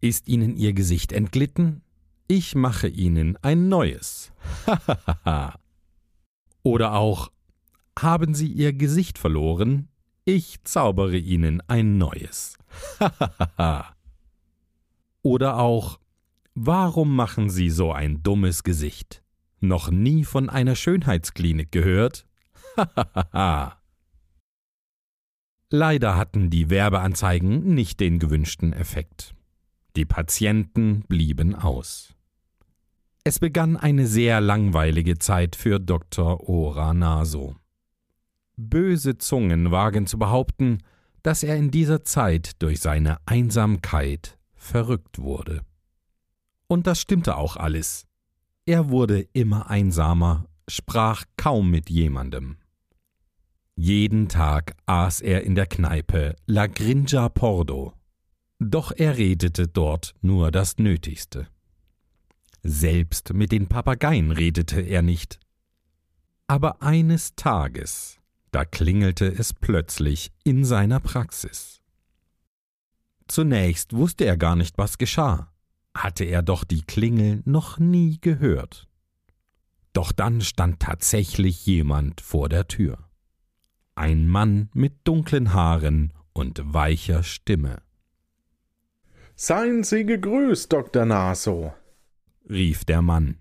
[0.02, 1.80] Ist Ihnen Ihr Gesicht entglitten?
[2.26, 4.32] Ich mache Ihnen ein neues.
[6.62, 7.30] Oder auch
[7.98, 9.88] Haben Sie Ihr Gesicht verloren?
[10.26, 12.58] Ich zaubere Ihnen ein neues.
[15.22, 16.00] Oder auch
[16.54, 19.22] Warum machen Sie so ein dummes Gesicht?
[19.60, 22.27] Noch nie von einer Schönheitsklinik gehört?
[25.70, 29.34] Leider hatten die Werbeanzeigen nicht den gewünschten Effekt.
[29.96, 32.14] Die Patienten blieben aus.
[33.24, 36.48] Es begann eine sehr langweilige Zeit für Dr.
[36.48, 37.56] Ora Naso.
[38.56, 40.78] Böse Zungen wagen zu behaupten,
[41.22, 45.62] dass er in dieser Zeit durch seine Einsamkeit verrückt wurde.
[46.68, 48.06] Und das stimmte auch alles.
[48.64, 52.56] Er wurde immer einsamer, sprach kaum mit jemandem.
[53.80, 57.92] Jeden Tag aß er in der Kneipe La Grinja Pordo.
[58.58, 61.46] Doch er redete dort nur das Nötigste.
[62.64, 65.38] Selbst mit den Papageien redete er nicht.
[66.48, 68.18] Aber eines Tages,
[68.50, 71.80] da klingelte es plötzlich in seiner Praxis.
[73.28, 75.52] Zunächst wusste er gar nicht, was geschah,
[75.94, 78.88] hatte er doch die Klingel noch nie gehört.
[79.92, 83.07] Doch dann stand tatsächlich jemand vor der Tür
[83.98, 87.82] ein Mann mit dunklen Haaren und weicher Stimme.
[89.34, 91.04] Seien Sie gegrüßt, Dr.
[91.04, 91.72] Naso,
[92.48, 93.38] rief der Mann.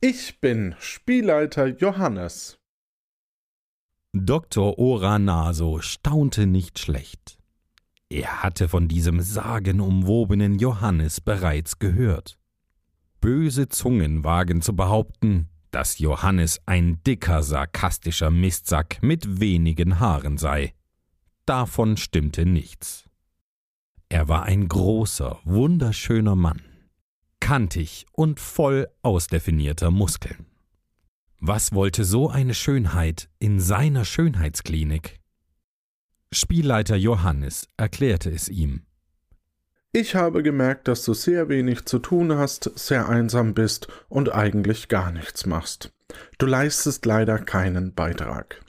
[0.00, 2.58] Ich bin Spielleiter Johannes.
[4.12, 4.78] Dr.
[4.78, 7.38] Ora Naso staunte nicht schlecht.
[8.08, 12.38] Er hatte von diesem sagenumwobenen Johannes bereits gehört.
[13.20, 20.74] Böse Zungen wagen zu behaupten, dass Johannes ein dicker, sarkastischer Mistsack mit wenigen Haaren sei.
[21.46, 23.08] Davon stimmte nichts.
[24.08, 26.62] Er war ein großer, wunderschöner Mann,
[27.38, 30.46] kantig und voll ausdefinierter Muskeln.
[31.38, 35.20] Was wollte so eine Schönheit in seiner Schönheitsklinik?
[36.32, 38.82] Spielleiter Johannes erklärte es ihm.
[39.92, 44.86] Ich habe gemerkt, dass du sehr wenig zu tun hast, sehr einsam bist und eigentlich
[44.86, 45.92] gar nichts machst.
[46.38, 48.60] Du leistest leider keinen Beitrag.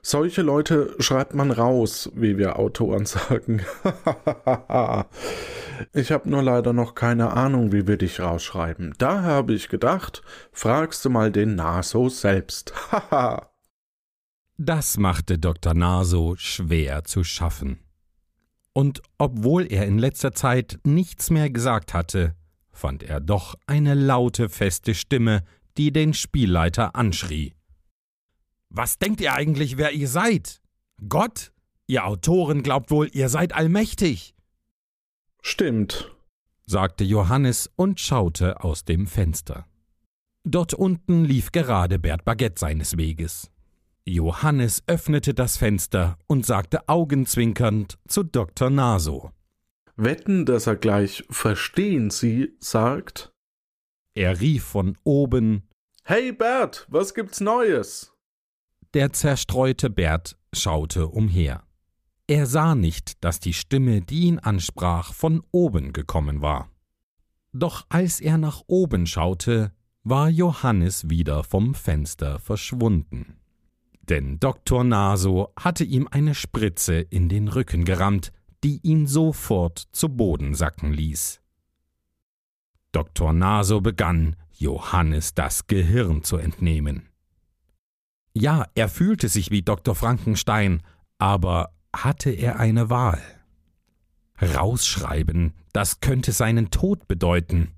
[0.00, 3.60] Solche Leute schreibt man raus, wie wir Autoren sagen.
[5.92, 8.94] ich habe nur leider noch keine Ahnung, wie wir dich rausschreiben.
[8.96, 12.72] Da habe ich gedacht, fragst du mal den Naso selbst.
[14.56, 15.74] das machte Dr.
[15.74, 17.80] Naso schwer zu schaffen.
[18.72, 22.34] Und obwohl er in letzter Zeit nichts mehr gesagt hatte,
[22.70, 25.42] fand er doch eine laute, feste Stimme,
[25.76, 27.54] die den Spielleiter anschrie.
[28.68, 30.60] Was denkt ihr eigentlich, wer ihr seid?
[31.08, 31.52] Gott?
[31.86, 34.34] Ihr Autoren glaubt wohl, ihr seid allmächtig.
[35.42, 36.14] Stimmt,
[36.66, 39.66] sagte Johannes und schaute aus dem Fenster.
[40.44, 43.50] Dort unten lief gerade Bert Baguette seines Weges.
[44.10, 48.70] Johannes öffnete das Fenster und sagte augenzwinkernd zu Dr.
[48.70, 49.30] Naso.
[49.96, 53.32] Wetten, dass er gleich Verstehen Sie sagt?
[54.14, 55.68] Er rief von oben
[56.02, 58.12] Hey Bert, was gibt's Neues?
[58.94, 61.62] Der zerstreute Bert schaute umher.
[62.26, 66.70] Er sah nicht, dass die Stimme, die ihn ansprach, von oben gekommen war.
[67.52, 73.39] Doch als er nach oben schaute, war Johannes wieder vom Fenster verschwunden.
[74.10, 74.82] Denn Dr.
[74.82, 78.32] Naso hatte ihm eine Spritze in den Rücken gerammt,
[78.64, 81.40] die ihn sofort zu Boden sacken ließ.
[82.90, 83.32] Dr.
[83.32, 87.08] Naso begann, Johannes das Gehirn zu entnehmen.
[88.34, 89.94] Ja, er fühlte sich wie Dr.
[89.94, 90.82] Frankenstein,
[91.18, 93.22] aber hatte er eine Wahl?
[94.42, 97.76] Rausschreiben, das könnte seinen Tod bedeuten.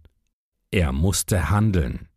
[0.71, 2.09] Er musste handeln.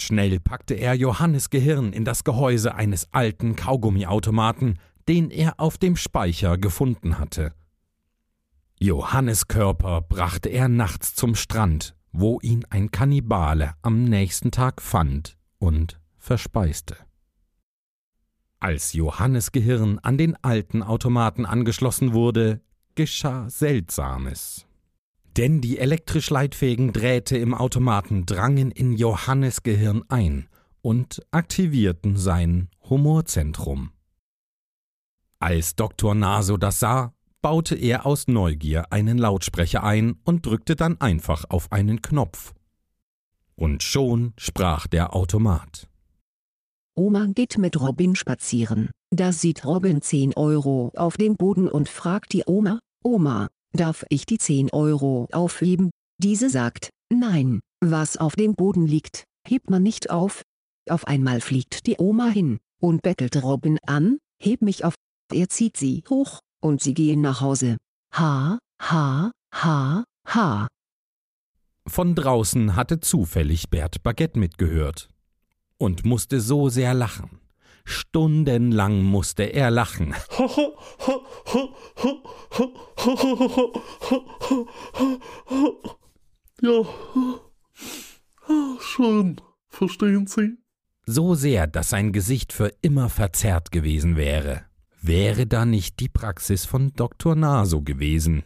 [0.00, 4.78] Schnell packte er Johannes Gehirn in das Gehäuse eines alten Kaugummiautomaten,
[5.08, 7.52] den er auf dem Speicher gefunden hatte.
[8.78, 15.36] Johannes Körper brachte er nachts zum Strand, wo ihn ein Kannibale am nächsten Tag fand
[15.58, 16.96] und verspeiste.
[18.60, 22.60] Als Johannes Gehirn an den alten Automaten angeschlossen wurde,
[22.94, 24.67] geschah Seltsames.
[25.36, 30.48] Denn die elektrisch leitfähigen Drähte im Automaten drangen in Johannes Gehirn ein
[30.82, 33.90] und aktivierten sein Humorzentrum.
[35.40, 36.14] Als Dr.
[36.14, 37.12] Naso das sah,
[37.42, 42.54] baute er aus Neugier einen Lautsprecher ein und drückte dann einfach auf einen Knopf.
[43.54, 45.88] Und schon sprach der Automat.
[46.96, 48.90] Oma geht mit Robin spazieren.
[49.10, 54.26] Da sieht Robin 10 Euro auf dem Boden und fragt die Oma, Oma, darf ich
[54.26, 55.90] die 10 Euro aufheben?
[56.18, 60.42] Diese sagt, nein, was auf dem Boden liegt, hebt man nicht auf.
[60.88, 64.94] Auf einmal fliegt die Oma hin und bettelt Robin an, heb mich auf.
[65.32, 67.76] Er zieht sie hoch und sie gehen nach Hause.
[68.14, 70.68] Ha, ha, ha, ha.
[71.86, 75.08] Von draußen hatte zufällig Bert Baguette mitgehört
[75.78, 77.40] und musste so sehr lachen.
[77.88, 80.14] Stundenlang musste er lachen.
[86.60, 86.84] Ja,
[88.80, 90.58] schön, verstehen Sie?
[91.06, 94.64] So sehr, dass sein Gesicht für immer verzerrt gewesen wäre.
[95.00, 97.36] Wäre da nicht die Praxis von Dr.
[97.36, 98.42] Naso gewesen?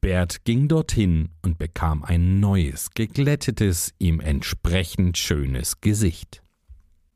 [0.00, 6.42] Bert ging dorthin und bekam ein neues, geglättetes, ihm entsprechend schönes Gesicht.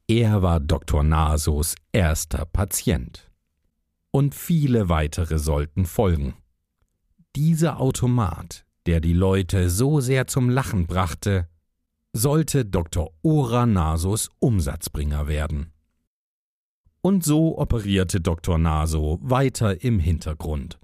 [0.07, 1.03] Er war Dr.
[1.03, 3.31] Nasos erster Patient.
[4.11, 6.35] Und viele weitere sollten folgen.
[7.35, 11.49] Dieser Automat, der die Leute so sehr zum Lachen brachte,
[12.13, 13.15] sollte Dr.
[13.23, 15.73] Ora Nasos Umsatzbringer werden.
[17.01, 18.59] Und so operierte Dr.
[18.59, 20.79] Naso weiter im Hintergrund.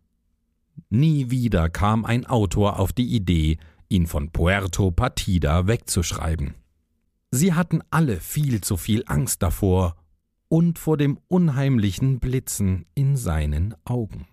[0.88, 3.58] Nie wieder kam ein Autor auf die Idee,
[3.90, 6.54] ihn von Puerto Partida wegzuschreiben.
[7.32, 9.94] Sie hatten alle viel zu viel Angst davor
[10.48, 14.26] und vor dem unheimlichen Blitzen in seinen Augen.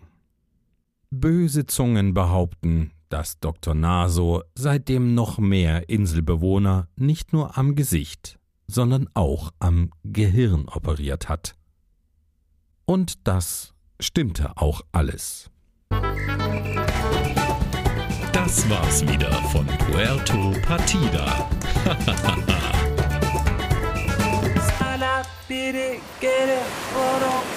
[1.12, 3.76] Böse Zungen behaupten, dass Dr.
[3.76, 11.56] Naso seitdem noch mehr Inselbewohner nicht nur am Gesicht, sondern auch am Gehirn operiert hat.
[12.86, 15.52] Und das stimmte auch alles.
[18.34, 21.50] Das war's wieder von Puerto Partida.
[25.72, 26.64] get it, get it,
[26.94, 27.57] hold on.